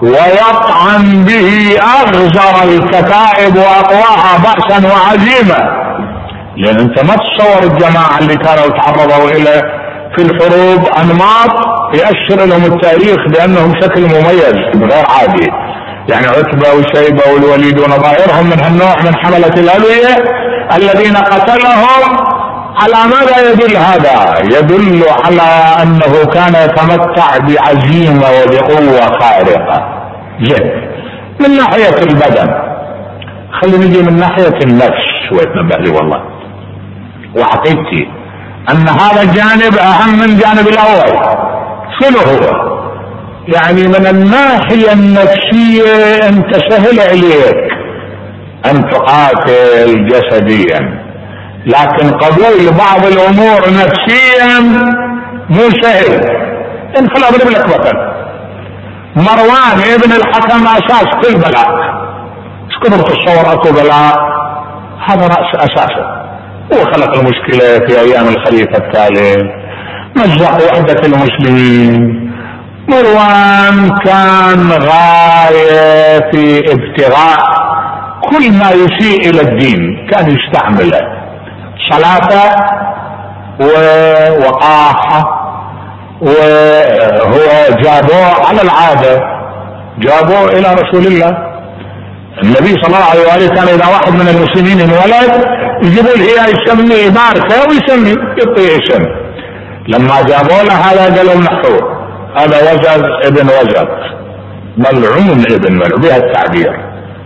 [0.02, 5.58] ويطعن به أغزر الكتائب واقواها بأسا وعزيمة
[6.56, 9.62] لأن انت ما تصور الجماعة اللي كانوا تعرضوا إلى
[10.16, 11.50] في الحروب أنماط
[11.94, 14.54] يأشر لهم التاريخ بأنهم شكل مميز
[14.92, 15.50] غير عادي.
[16.08, 20.16] يعني عتبة وشيبة والوليد ونظائرهم من هالنوع من حملة الألوية
[20.76, 22.35] الذين قتلهم
[22.76, 30.02] على ماذا يدل هذا؟ يدل على أنه كان يتمتع بعزيمة وبقوة خارقة.
[30.40, 30.86] جد.
[31.40, 32.48] من ناحية البدن.
[33.60, 35.06] خلينا نجي من ناحية النفس.
[35.28, 36.22] شوية نبه لي والله.
[37.38, 38.08] وعقيدتي.
[38.70, 41.36] أن هذا الجانب أهم من الجانب الأول.
[42.00, 42.76] شنو هو؟
[43.48, 47.72] يعني من الناحية النفسية انت سهل عليك
[48.66, 51.05] أن تقاتل جسديا.
[51.66, 54.60] لكن قبول بعض الأمور نفسيا
[55.50, 56.36] مو سهل.
[56.98, 57.96] ان خل اضرب لك مثل
[59.16, 61.68] مروان ابن الحكم أساس كل بلاء
[62.66, 64.16] إيش كثر تتصور اكو بلاء.
[65.08, 66.26] هذا رأس أساسه.
[66.72, 69.42] هو خلق المشكلة في أيام الخليفة الثالث
[70.16, 72.30] مزق وحدة المسلمين.
[72.88, 77.38] مروان كان غاية في ابتغاء
[78.20, 80.08] كل ما يسيء إلى الدين.
[80.10, 81.15] كان يستعمله.
[81.90, 82.54] صلاة
[83.60, 85.20] ووقاحة
[86.20, 89.22] وهو جابوه على العادة
[89.98, 91.36] جابوه إلى رسول الله.
[92.42, 95.44] النبي صلى الله عليه وآله كان إذا واحد من المسلمين انولد
[95.82, 99.04] يجيبوا له يسميه باركة ويسمي يعطيه اسم
[99.88, 101.96] لما جابوا له هذا قالوا نحوه
[102.36, 103.88] هذا وزن ابن وزن
[104.76, 106.80] ملعون ابن ملعون بها التعبير.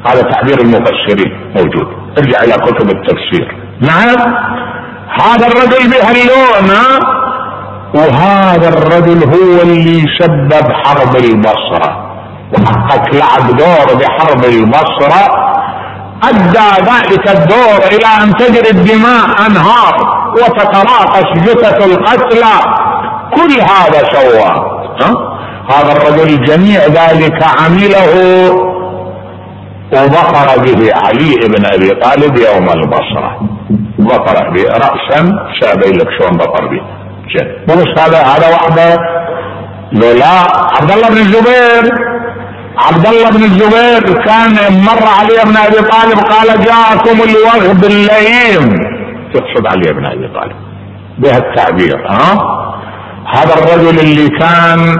[0.07, 1.89] هذا تعبير المفسرين موجود.
[2.19, 3.57] ارجع إلى كتب التفسير.
[3.81, 4.35] نعم.
[5.21, 6.71] هذا الرجل بها اللون
[7.95, 12.11] وهذا الرجل هو اللي سبب حرب البصرة.
[12.53, 15.51] وحقق لعب دور بحرب البصرة.
[16.25, 19.97] أدى ذلك الدور إلى أن تجري الدماء أنهار
[20.33, 22.55] وتتراقص جثث القتلى.
[23.37, 24.81] كل هذا سواه
[25.71, 28.70] هذا الرجل جميع ذلك عمله
[29.93, 33.41] وظفر به علي بن أبي طالب يوم البصرة.
[34.01, 36.81] ظفر به راسا شابين لك شلون ظفر به.
[37.69, 38.97] بس هذا هذا وحده؟
[39.93, 40.41] لولا
[40.81, 42.11] عبد الله بن الزبير.
[42.79, 44.53] عبد الله بن الزبير كان
[44.85, 48.75] مر علي بن أبي طالب قال جاءكم الوغد اللئيم
[49.35, 50.57] يقصد علي بن أبي طالب.
[51.19, 52.39] بها التعبير ها؟
[53.35, 54.97] هذا الرجل اللي كان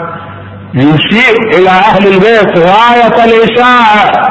[0.75, 4.31] يشير إلى أهل البيت غاية الاشاعة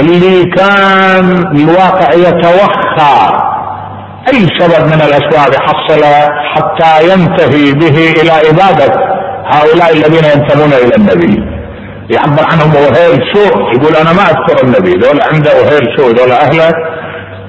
[0.00, 3.32] اللي كان الواقع يتوخى.
[4.32, 6.04] أي سبب من الأسباب حصل
[6.54, 8.94] حتى ينتهي به إلى عبادة
[9.52, 11.60] هؤلاء الذين ينتمون إلى النبي.
[12.10, 16.72] يعبر عنهم وهيل سوء يقول أنا ما أذكر النبي دول عنده وهيل سوء دول اهله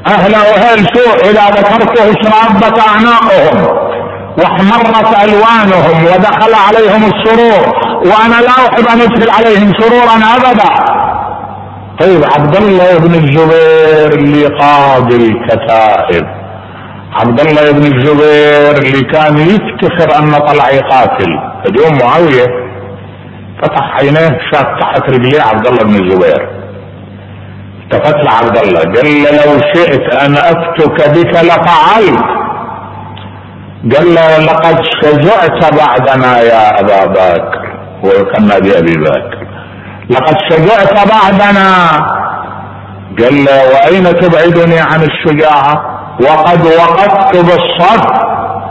[0.07, 3.77] أهل وهيل سوء إذا ذكرته شرابت أعناقهم
[4.37, 7.75] واحمرت ألوانهم ودخل عليهم السرور
[8.05, 11.00] وأنا لا أحب أن أدخل عليهم سرورا أبدا.
[12.01, 16.25] طيب عبد الله بن الزبير اللي قاضي الكتائب.
[17.13, 21.31] عبد الله بن الزبير اللي كان يفتخر أن طلع يقاتل
[21.69, 22.45] اليوم معاوية
[23.63, 26.49] فتح عينيه شاف تحت رجليه عبد الله بن الزبير.
[27.83, 32.25] التفت لعبد الله قال له لو شئت أن أفتك بك لفعلت.
[33.95, 37.61] قال له لقد شجعت بعدنا يا أبا بكر
[38.03, 39.50] وكان بابي بكر.
[40.11, 41.91] لقد شجعت بعدنا
[43.19, 45.73] قال له وأين تبعدني عن الشجاعة؟
[46.21, 48.05] وقد وقفت بالصف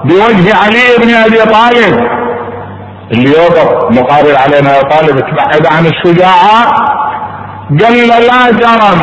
[0.05, 2.01] بوجه علي بن أبي طالب.
[3.13, 6.75] اللي يوقف مقابل علينا يا طالب تبعد عن الشجاعة؟
[7.81, 9.01] قال له لا جرم.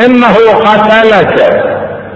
[0.00, 1.34] إنه قتلك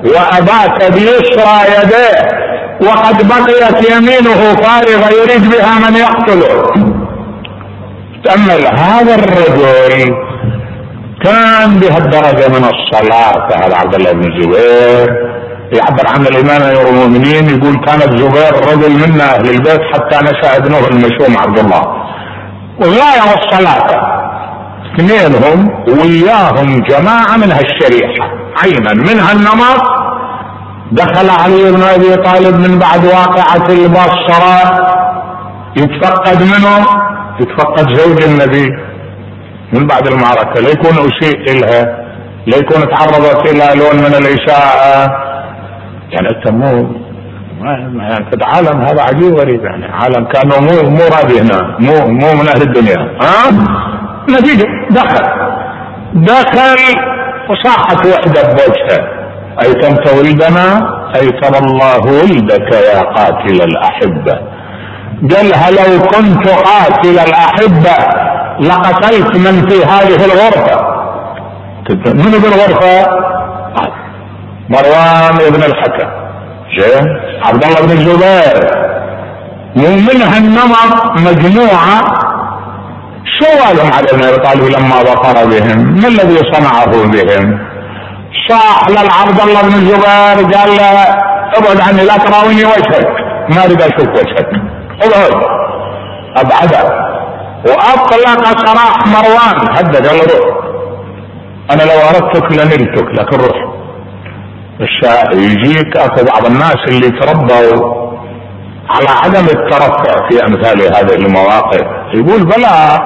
[0.05, 2.45] وأباك بيسرى يديه
[2.89, 6.84] وقد بقيت يمينه فارغة يريد بها من يقتله.
[8.25, 10.15] تأمل هذا الرجل
[11.25, 13.49] كان بهالدرجة من الصلاة.
[13.57, 15.09] هذا عبد الله بن الزبير
[15.73, 20.79] يعبر عن الإمام أمير المؤمنين يقول كان الزبير رجل منا أهل البيت حتى نشأ ابنه
[20.79, 21.83] المشوم عبد الله.
[22.81, 23.87] والغاية والصلاة
[24.95, 28.29] اثنينهم وياهم جماعة من هالشريحة.
[28.63, 29.83] عينا من هالنمط
[30.93, 34.87] دخل علي بن أبي طالب من بعد واقعة البصرة
[35.77, 36.87] يتفقد منه.
[37.41, 38.67] يتفقد زوج النبي
[39.73, 40.61] من بعد المعركة.
[40.61, 42.05] ليكون أسيء إلها
[42.47, 45.11] ليكون تعرضت إلى لون من الإساءة.
[46.11, 46.95] يعني أنت مو
[47.65, 49.87] يعني في العالم هذا عجيب غريب يعني.
[49.87, 51.77] عالم كأنه مو مو راضي هنا.
[51.79, 53.19] مو مو من أهل الدنيا.
[53.23, 53.51] ها؟
[54.31, 54.67] نتيجة.
[54.91, 55.25] دخل.
[56.15, 56.77] دخل
[57.51, 59.09] وصاحت وحدة بوجهه.
[59.63, 64.54] أيتمت ولدنا أيتم الله ولدك يا قاتل الأحبة.
[65.23, 67.97] قالها لو كنت قاتل الأحبة
[68.61, 70.95] لقتلت من في هذه الغرفة.
[72.05, 73.07] من بالغرفة
[74.69, 76.09] مروان بن الحكم.
[76.79, 77.07] زين
[77.45, 78.85] عبد الله بن الزبير.
[79.77, 82.05] ومن هالنمط مجموعة
[83.41, 86.01] سوالهم على ابن ابي طالب لما ظفر بهم.
[86.01, 87.59] ما الذي صنعه بهم؟
[88.49, 91.01] صاح للعبد الله بن الزبير قال له
[91.57, 93.09] ابعد عني لا تراوني وجهك.
[93.49, 94.49] ما أريد أشوف وجهك.
[95.03, 95.45] أبعد.
[96.37, 97.05] ابعده
[97.69, 99.77] وأطلق سراح مروان.
[99.77, 100.65] هدد له روح.
[101.71, 103.75] أنا لو أردتك لنلتك لكن روح.
[105.33, 108.05] يجيك؟ اكو بعض الناس اللي تربوا
[108.91, 113.01] على عدم الترفع في أمثال هذه المواقف يقول بلى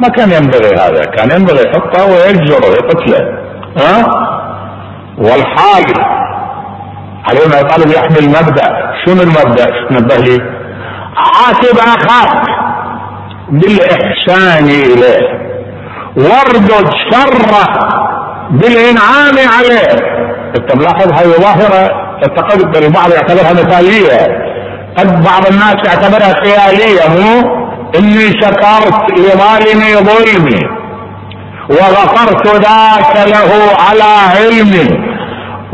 [0.00, 1.04] ما كان ينبغي هذا.
[1.04, 3.38] كان ينبغي يحطه ويجزره ويقتله.
[3.78, 4.06] ها؟
[5.18, 5.84] والحال
[7.28, 10.61] علينا طالب يحمل المبدا شنو المبدأ؟ تنبه لي
[11.16, 12.42] عاتب اخاك
[13.48, 15.42] بالإحسان إليه.
[16.16, 17.66] واردد شره
[18.50, 20.12] بالإنعام عليه.
[20.58, 21.90] انت ملاحظ هذه ظاهرة
[22.36, 24.42] تقدر البعض يعتبرها مثالية.
[24.98, 27.62] قد بعض الناس يعتبرها خيالية مو؟
[27.98, 30.60] إني شكرت لظالمي ظلمي
[31.70, 35.11] وغفرت ذاك له على علمي.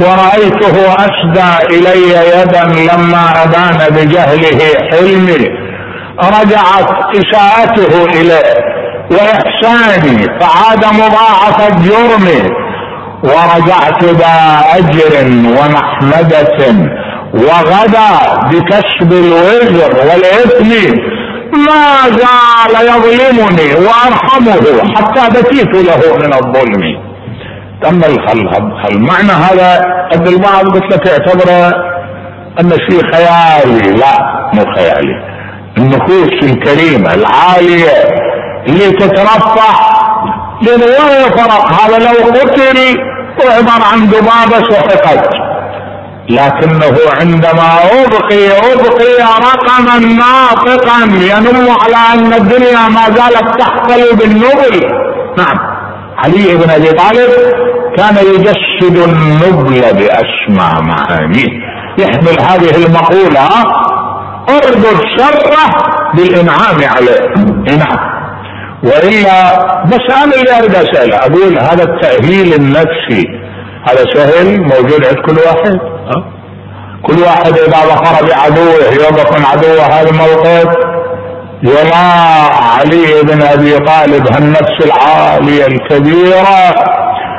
[0.01, 5.49] ورأيته أسدى إلي يدا لما أبان بجهله حلمي.
[6.23, 8.79] رجعت إساءته إليه.
[9.11, 12.53] وإحساني فعاد مضاعف الجرم
[13.23, 15.27] ورجعت ذا أجر
[15.59, 16.75] ومحمدة.
[17.35, 20.97] وغدا بكسب الوزر والإثم.
[21.53, 27.08] ما زال يظلمني وأرحمه حتى بكيت له من الظلم.
[27.83, 28.01] تم
[28.91, 31.75] المعنى هذا قد البعض قلت لك اعتبره
[32.61, 34.15] أن شيء خيالي لا
[34.55, 35.39] مو خيالي.
[35.79, 37.91] النفوس الكريمة العالية
[38.69, 39.99] اللي تترفع
[40.63, 42.99] لأنه ولا فرق هذا لو قتل
[43.45, 45.29] وعبر عن ذبابة سحقت.
[46.31, 54.81] لكنه عندما ابقي أبقي رقما ناطقا ينم على أن الدنيا ما زالت تحتل بالنبل.
[55.39, 55.78] نعم.
[56.25, 57.31] علي بن أبي طالب
[57.97, 61.49] كان يجسد النبل بأسمى معانيه.
[61.99, 63.49] يحمل هذه المقولة
[64.49, 65.69] اربط شره
[66.15, 67.35] بالإنعام عليه.
[67.77, 68.19] نعم
[68.83, 73.25] وإلا بس أنا اللي اريد اساله أقول هذا التأهيل النفسي.
[73.89, 75.79] هذا سهل موجود عند كل واحد.
[76.09, 76.39] ها؟
[77.03, 80.88] كل واحد إذا ظفر بعدوه يوقف من عدوه هذا الموقف
[81.63, 86.75] يرى علي بن أبي طالب هالنفس العالية الكبيرة.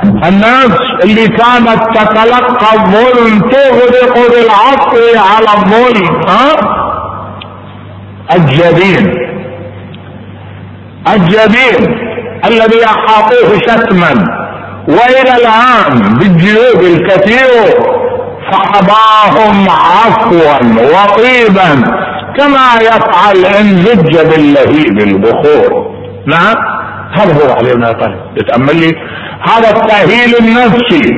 [0.03, 6.55] النفس اللي كانت تتلقى الظلم تغرق بالعطف على الظلم ها؟
[8.36, 9.13] الجبين.
[11.13, 11.97] الجبين
[12.45, 14.13] الذي أحاطوه شتما.
[14.88, 17.84] وإلى الآن بالجيوب الكثير
[18.51, 20.59] فحباهم عفوا
[20.93, 21.99] وطيبا.
[22.39, 25.95] كما يفعل إن زج باللهيب البخور.
[26.27, 26.55] نعم.
[27.13, 28.19] هذا هو علي بن أبي طالب.
[28.37, 28.95] يتأمل لي.
[29.41, 31.13] هذا التأهيل النفسي.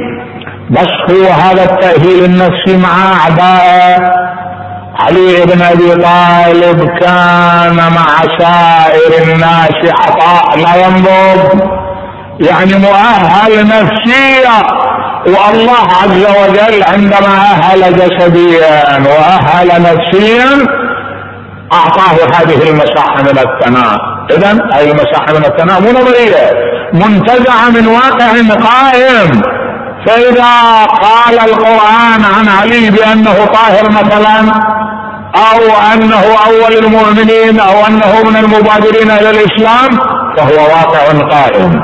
[0.70, 3.98] بس هو هذا التأهيل النفسي مع اعدائه
[5.00, 11.62] علي بن أبي طالب كان مع سائر الناس عطاء لا ينضب
[12.40, 14.82] يعني مؤهل نفسيا.
[15.26, 20.68] والله عز وجل عندما أهل جسديا وأهل نفسيا
[21.74, 23.98] أعطاه هذه المساحة من الثناء.
[24.32, 26.52] اذا هذه المساحة من الثناء مو نظرية.
[26.94, 28.32] منتزعه من واقع
[28.66, 29.42] قائم.
[30.08, 34.40] فإذا قال القرآن عن علي بأنه طاهر مثلا
[35.36, 40.00] أو أنه أول المؤمنين أو أنه من المبادرين إلى الإسلام
[40.38, 41.82] فهو واقع قائم.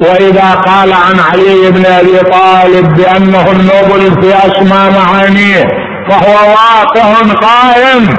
[0.00, 5.64] وإذا قال عن علي بن أبي طالب بأنه النوبل في اسمى معانيه
[6.08, 8.16] فهو واقع قائم.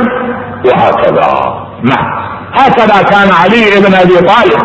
[0.67, 1.53] وهكذا.
[1.83, 2.17] نعم.
[2.53, 4.61] هكذا كان علي بن أبي طالب.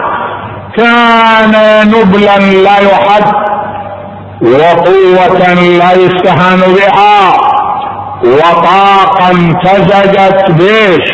[0.76, 1.54] كان
[1.88, 3.24] نبلا لا يحد
[4.42, 7.32] وقوة لا يستهان بها.
[8.24, 11.08] وطاقة امتزجت بيش.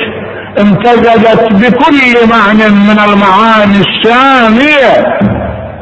[0.61, 5.18] امتزجت بكل معنى من المعاني السامية.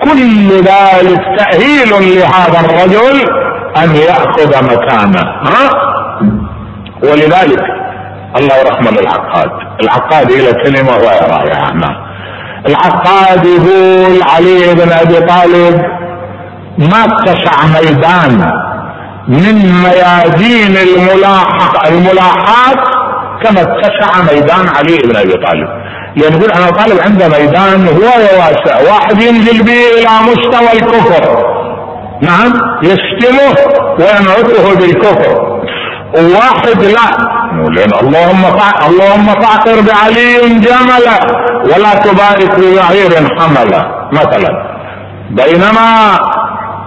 [0.02, 3.24] كل ذلك تأهيل لهذا الرجل
[3.76, 5.20] أن يأخذ مكانه.
[5.42, 5.70] ها؟
[7.02, 7.85] ولذلك
[8.38, 9.50] الله يرحمه العقاد.
[9.82, 11.96] العقاد إلى كلمة غيرها يا أعمى
[12.68, 15.82] العقاد يقول علي بن أبي طالب
[16.78, 18.52] ما اتسع ميدان
[19.28, 22.78] من ميادين الملاحق الملاحات
[23.42, 25.68] كما اتسع ميدان علي بن أبي طالب.
[26.16, 31.46] لأن يقول أنا طالب عنده ميدان هو واسع واحد ينزل به إلى مستوى الكفر.
[32.22, 33.56] نعم يشتمه
[33.98, 35.55] وينعته بالكفر.
[36.14, 37.36] وواحد لا.
[37.76, 38.44] لأن اللهم
[38.88, 41.16] اللهم فاعقر بعلي جملا
[41.64, 44.08] ولا تبارك ببعير حملا.
[44.12, 44.76] مثلا
[45.30, 46.18] بينما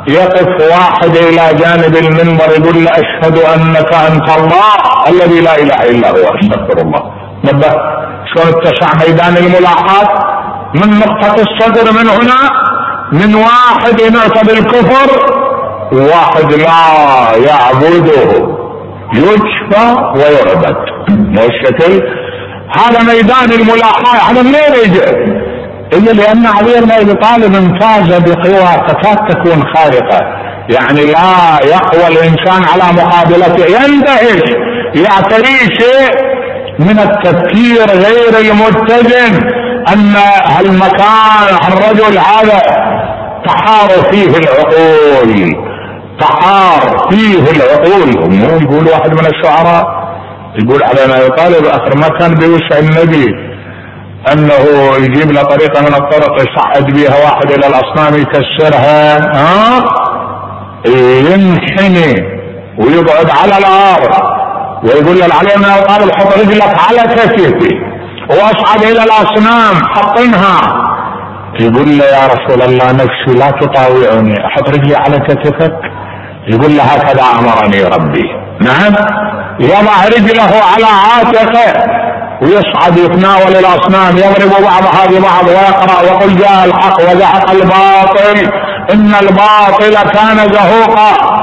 [0.08, 4.74] يقف واحد إلى جانب المنبر يقول أشهد أنك أنت الله
[5.10, 6.16] الذي لا إله إلا هو.
[6.16, 7.04] أستغفر الله.
[7.44, 7.72] نبه.
[8.36, 10.10] شلون اتسع ميدان الملاحات
[10.76, 12.50] من نقطة الصدر من هنا
[13.12, 15.10] من واحد ينعت بالكفر
[15.94, 16.82] وواحد لا
[17.48, 18.59] يعبده.
[19.14, 20.76] يجفى ويعبد.
[21.10, 22.03] مو الشكل
[22.76, 25.03] هذا ميدان الملاحاة هذا منين يجي؟
[25.93, 30.20] الا لأن علي بن أبي طالب امتاز بقوى تكاد تكون خارقة.
[30.70, 33.66] يعني لا يقوى الإنسان على مقابلته.
[33.66, 34.55] يندهش
[34.95, 36.12] يعتري شيء
[36.80, 39.49] من التفكير غير المتزن.
[39.93, 42.62] أن هالمكان الرجل هذا
[43.47, 45.69] تحار فيه العقول.
[46.20, 50.00] تحار فيه العقول مو يقول واحد من الشعراء
[50.64, 53.26] يقول على ما يطالب اخر ما كان بوسع النبي
[54.32, 54.54] أنه
[54.98, 59.86] يجيب له طريقة من الطرق يصعد بها واحد إلى الأصنام يكسرها ها؟
[60.86, 62.40] ينحني
[62.80, 64.16] ويقعد على الأرض.
[64.84, 67.74] ويقول للعلم يا طالب حط رجلك على كتفي
[68.30, 70.60] وأصعد إلى الأصنام حطنها.
[71.60, 75.72] يقول له يا رسول الله نفسي لا تطاوعني أحط رجلي على كتفك؟
[76.48, 78.26] يقول له هكذا أمرني ربي.
[78.62, 78.94] نعم.
[79.60, 81.84] يضع رجله على عاتقه
[82.42, 88.52] ويصعد يتناول الأصنام يضرب بعضها ببعض ويقرأ وقل جاء الحق وزحق الباطل.
[88.94, 91.40] إن الباطل كان زهوقا.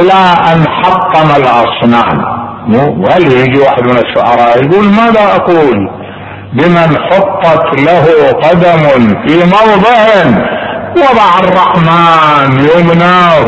[0.00, 2.38] إلى أن حطم الأصنام.
[2.74, 5.88] وهل يجي واحد من الشعراء يقول ماذا أقول؟
[6.52, 8.82] بمن حطت له قدم
[9.26, 10.38] في موضع
[10.96, 13.44] وضع الرحمن يمناه.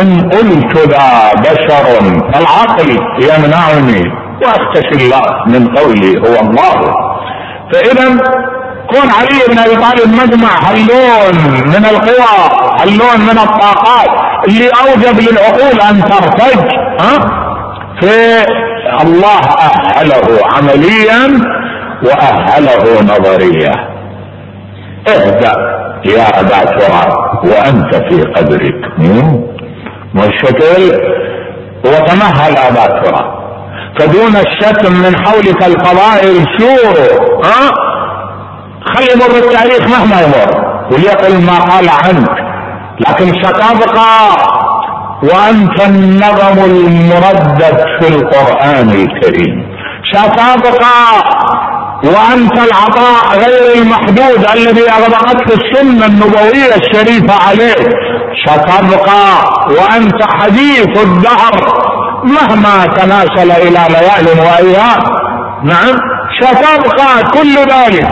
[0.00, 1.86] إن قلت ذا بشر
[2.36, 2.90] العقل
[3.20, 4.02] يمنعني
[4.42, 6.94] واختشي الله من قولي هو الله.
[7.72, 8.08] فإذا
[8.90, 11.34] كون علي بن أبي طالب مجمع هاللون
[11.66, 12.34] من القوى
[12.80, 14.08] هاللون من الطاقات
[14.48, 16.58] اللي أوجب للعقول أن ترتج
[17.00, 17.18] ها؟
[18.00, 21.40] فالله أهله عمليا
[22.02, 23.74] وأهله نظريا.
[25.08, 25.52] اهدأ
[26.04, 27.12] يا أبا تراب
[27.44, 28.80] وأنت في قدرك.
[30.14, 30.82] مو الشكل
[31.84, 33.38] وتمهل تراب
[33.98, 37.70] فدون الشتم من حولك القبائل شوروا ها؟
[38.94, 42.30] خلي يمر التاريخ مهما يمر وليقل ما قال عنك.
[43.08, 44.28] لكن ستبقى
[45.22, 49.68] وأنت النغم المردد في القرآن الكريم.
[50.12, 51.04] ستبقى
[52.04, 58.07] وأنت العطاء غير المحدود الذي اغدقته السنة النبوية الشريفة عليك.
[58.46, 59.24] ستبقى
[59.70, 61.54] وأنت حديث الدهر
[62.24, 65.00] مهما تناسل إلى ليال وأيام.
[65.62, 65.96] نعم
[66.40, 68.08] ستبقى كل ذلك.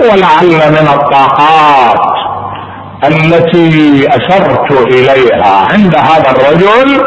[0.00, 2.00] ولعل من الطاقات
[3.04, 7.04] التي أشرت إليها عند هذا الرجل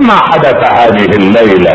[0.00, 1.72] ما حدث هذه الليلة.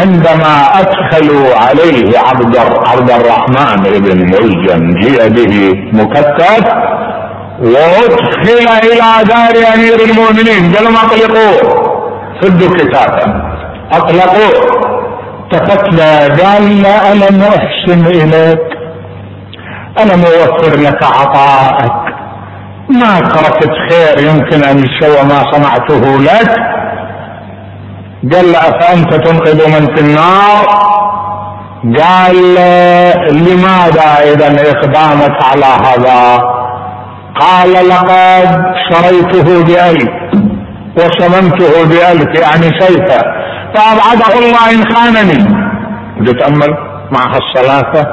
[0.00, 2.56] عندما ادخلوا عليه عبد
[2.86, 6.64] عبد الرحمن بن ملجم جيء به مكتف
[7.60, 10.74] وأدخل إلى دار أمير المؤمنين.
[10.74, 11.86] قالوا اطلقوه
[12.40, 13.26] سدوا كتابه
[13.92, 14.86] اطلقوه
[15.52, 15.84] التفت
[16.40, 18.66] قال لا الم احسن إليك.
[20.02, 21.92] الم اوفر لك عطاءك.
[22.88, 26.50] ما تركت خير يمكن أن يسوى ما صنعته لك.
[28.32, 30.66] قال له أفأنت تنقذ من في النار؟
[31.98, 32.54] قال
[33.32, 36.38] لماذا اذا إقدامك على هذا؟
[37.40, 38.48] قال لقد
[38.90, 40.08] شريته بألف
[40.96, 43.20] وصممته بألف يعني سيفا
[43.74, 45.66] فأبعده الله إن خانني.
[46.26, 46.76] تتأمل
[47.12, 48.06] معها الصلاة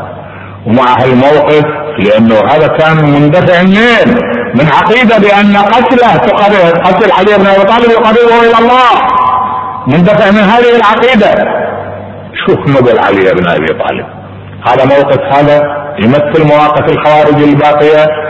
[0.67, 1.63] ومعها الموقف
[1.99, 4.17] لأنه هذا كان مندفع منين؟
[4.55, 8.91] من عقيدة بأن قتله تقرب قتل علي بن أبي طالب يقربه إلى الله.
[9.87, 11.45] مندفع من هذه العقيدة.
[12.45, 14.05] شوف نبل علي بن أبي طالب.
[14.67, 15.61] هذا موقف هذا
[15.99, 18.22] يمثل مواقف الخوارج الباقية.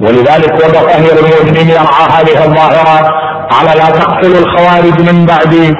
[0.00, 0.64] ولذلك
[0.96, 1.76] أمير المؤمنين
[2.10, 3.10] هذه الظاهرة
[3.52, 5.74] على لا تقتلوا الخوارج من بعدي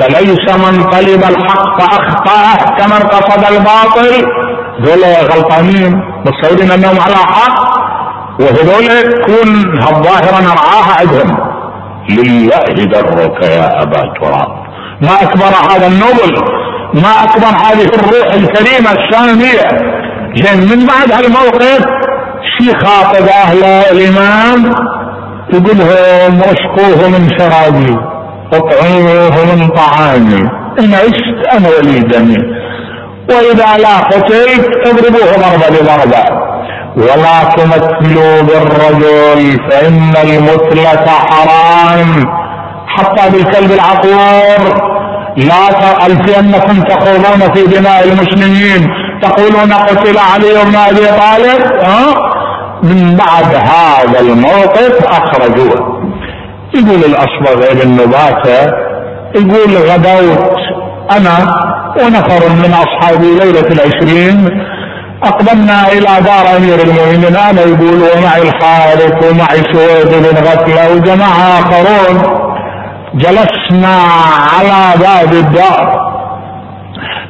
[0.00, 4.26] فليس من طلب الحق فاخطاه كمن قصد الباطل.
[4.78, 6.02] دول غلطانين.
[6.26, 7.82] متصورين أنهم على حق.
[8.40, 11.36] وهذول تكون هالظاهرة نرعاها عندهم.
[12.10, 14.48] لله درك يا أبا تراب.
[15.00, 16.34] ما أكبر هذا النبل.
[16.94, 19.68] ما أكبر هذه الروح الكريمة الساميه
[20.34, 21.84] زين من بعد هالموقف
[22.62, 24.74] شي خاطب أهل الامام
[25.52, 27.96] يقول لهم اسقوه من شرابي
[28.52, 30.42] اطعموه من طعامي.
[30.78, 32.36] ان عشت أنا ولي دمي
[33.30, 36.24] وإذا لا قتلت اضربوه ضربة بضربه
[36.96, 42.24] ولا تمثلوا بالرجل فإن المثلة حرام.
[42.86, 44.92] حتى بالكلب العقور.
[45.36, 48.88] لا ألفينكم تقولون في دماء المسلمين.
[49.22, 52.31] تقولون قتل علي بن أبي طالب؟ ها؟
[52.82, 56.02] من بعد هذا الموقف أخرجوه.
[56.74, 58.72] يقول الأصبغ ابن نباتة
[59.34, 60.54] يقول غدوت
[61.10, 61.54] أنا
[62.00, 64.48] ونفر من أصحابي ليلة العشرين
[65.24, 72.22] أقبلنا إلى دار أمير المؤمنين أنا يقول ومعي الحارث ومعي سويد بن غفلة وجماعة آخرون.
[73.14, 73.96] جلسنا
[74.58, 76.12] على باب الدار.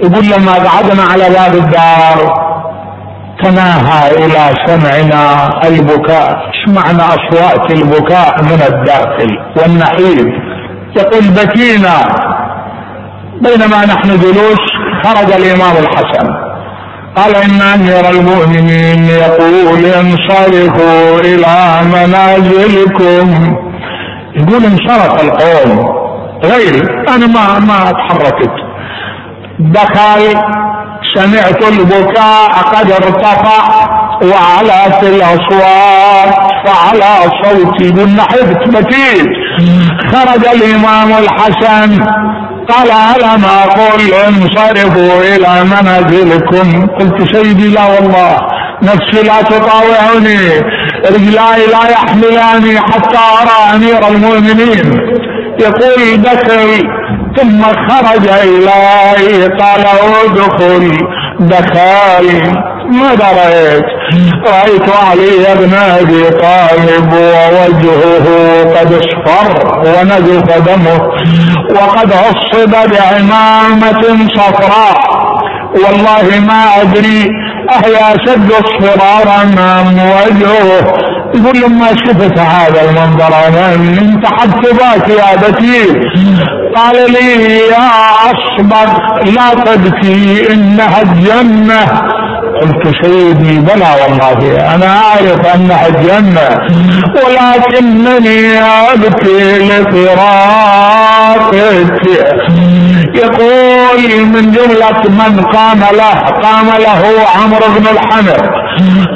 [0.00, 2.34] يقول لما قعدنا على باب الدار
[3.43, 6.30] تناهى إلى سمعنا البكاء.
[6.30, 10.28] إيش معنى أصوات البكاء من الداخل والنحيب
[10.97, 11.97] يقول بكينا.
[13.40, 14.64] بينما نحن جلوس
[15.05, 16.26] خرج الإمام الحسن.
[17.16, 23.57] قال إن أمير المؤمنين يقول انصرفوا إلى منازلكم.
[24.36, 26.03] يقول انصرف القوم.
[26.45, 28.53] غيري أنا ما ما تحركت
[29.59, 30.40] دخل
[31.14, 33.62] سمعت البكاء قد ارتفع
[34.22, 36.34] وعلت الأصوات
[36.66, 39.26] فعلى صوتي قلنا حفت بكيت
[40.12, 42.05] خرج الإمام الحسن
[42.68, 46.86] قال الم أقول انصرفوا إلى منازلكم.
[46.86, 48.38] قلت سيدي لا والله
[48.82, 50.38] نفسي لا تطاوعني
[51.07, 55.12] رجلاي لا يحملاني حتى أرى أمير المؤمنين.
[55.61, 57.01] يقول دخل
[57.37, 59.85] ثم خرج الي قال
[60.24, 61.07] ادخل
[61.41, 62.26] دخل.
[62.91, 63.85] ماذا رأيت؟
[64.47, 68.26] رأيت علي بن أبي طالب ووجهه
[68.74, 69.47] قد اصفر
[69.78, 71.01] ونزف دمه
[71.76, 75.22] وقد عصب بعمامة صفراء.
[75.74, 77.28] والله ما أدري
[77.72, 79.43] أهي أشد اصفرارا
[79.80, 80.93] أم وجهه؟
[81.35, 86.01] يقول لما شفت هذا المنظر أنا انتحبت باك يا بكير.
[86.76, 87.89] قال لي يا
[88.30, 88.89] اصبر
[89.24, 91.83] لا تبكي إنها الجنة.
[92.61, 94.39] قلت سيدي بلى والله
[94.74, 96.49] أنا أعرف أنها الجنة.
[97.24, 98.41] ولكنني
[98.93, 101.53] أبكي لفراقك.
[103.14, 107.03] يقول من جملة من قام له قام له
[107.37, 108.62] عمرو بن الحنف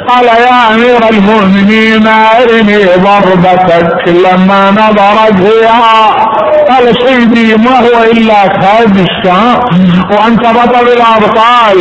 [0.09, 6.09] قال يا أمير المؤمنين أرني ضربتك لما نظرت فيها.
[6.69, 9.31] قال سيدي ما هو إلا خبش
[10.11, 11.77] وأنت بطل الأبطال.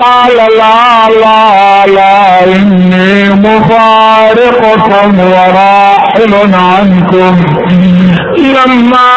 [0.00, 7.34] قال لا لا لا إني مفارقكم وراحل عنكم.
[8.38, 9.10] لما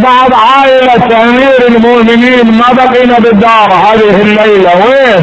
[0.04, 4.70] بعد عائلة امير المؤمنين ما بقينا بالدار هذه الليلة.
[4.86, 5.22] وين؟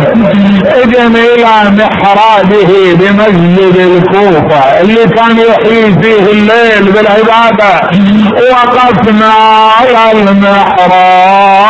[0.66, 7.72] اجم إلى محرابه بمسجد الكوفة اللي كان يحيي فيه الليل بالعبادة.
[8.52, 9.34] وقفنا
[9.80, 11.62] على المحراب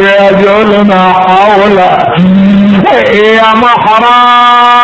[0.00, 1.98] يجلنا حوله.
[3.12, 4.80] يا محراب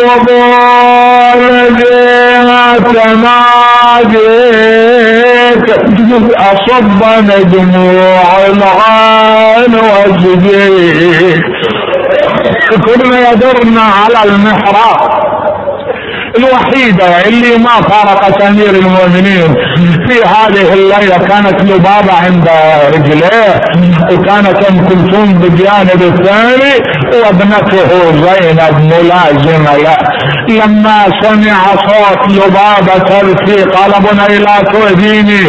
[0.00, 2.86] وبول جهة
[6.04, 7.00] ناجيك أصب
[7.52, 11.44] دموع العين وجديك
[12.84, 15.24] كنا يدرنا على المحراب.
[16.38, 19.54] الوحيدة اللي ما فارقت امير المؤمنين.
[20.08, 22.48] في هذه الليلة كانت لبابة عند
[22.94, 23.60] رجليه.
[24.10, 26.74] وكانت أم كلثوم بالجانب الثاني
[27.22, 29.96] وابنته زينب ملازمة له.
[30.48, 35.48] لما سمع صوت لبابة تبكي قال بني لا تؤذيني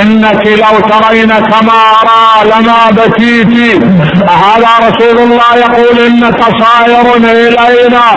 [0.00, 1.72] انك لو ترين كما
[2.02, 3.82] ارى لما بكيت
[4.28, 8.14] هذا رسول الله يقول انك صائر الينا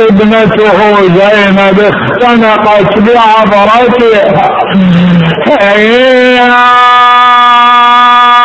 [0.00, 4.46] ابنته زينب اختنقت بعبرتها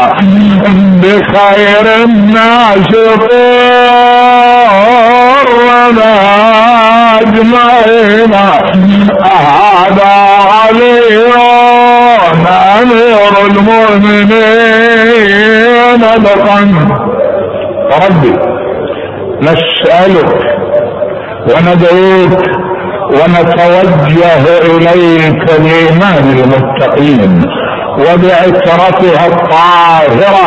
[1.01, 2.91] بخير الناس
[5.69, 6.13] طرنا
[7.21, 8.33] أجمعين.
[9.23, 10.13] هذا
[10.51, 11.17] علي
[12.81, 14.81] أمير المؤمنين.
[16.01, 16.71] لقد
[18.03, 18.35] ربي
[19.41, 20.31] نسألك
[21.47, 22.43] وندعوك
[23.11, 27.33] ونتوجه إليك بإيمان المتقين
[27.99, 30.45] وبعترتها الطاهرة.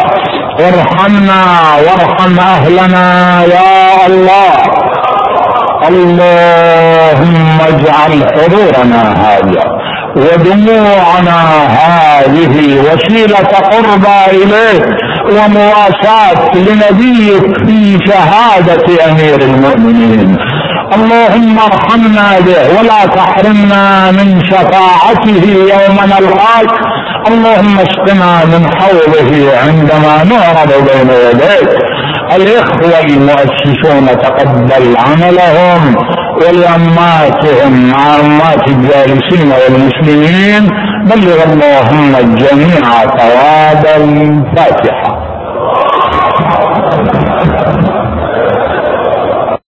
[0.61, 1.43] ارحمنا
[1.87, 4.55] وارحم أهلنا يا الله.
[5.89, 9.65] اللهم اجعل حضورنا هذا
[10.17, 11.39] ودموعنا
[11.81, 12.55] هذه
[12.87, 14.87] وسيلة قربى إليك
[15.33, 20.37] ومواساة لنبيك في شهادة أمير المؤمنين.
[20.95, 25.45] اللهم ارحمنا به ولا تحرمنا من شفاعته
[25.75, 26.94] يوم نلقاك.
[27.29, 29.33] اللهم اسقنا من حوضه
[29.65, 31.71] عندما نعرض بين يديك.
[32.37, 35.97] الإخوة المؤسسون تقبل عملهم
[36.37, 40.69] ولاماتهم مع امات الجالسين والمسلمين.
[41.11, 42.87] بلغ اللهم الجميع
[43.19, 45.14] ثواب الفاتحه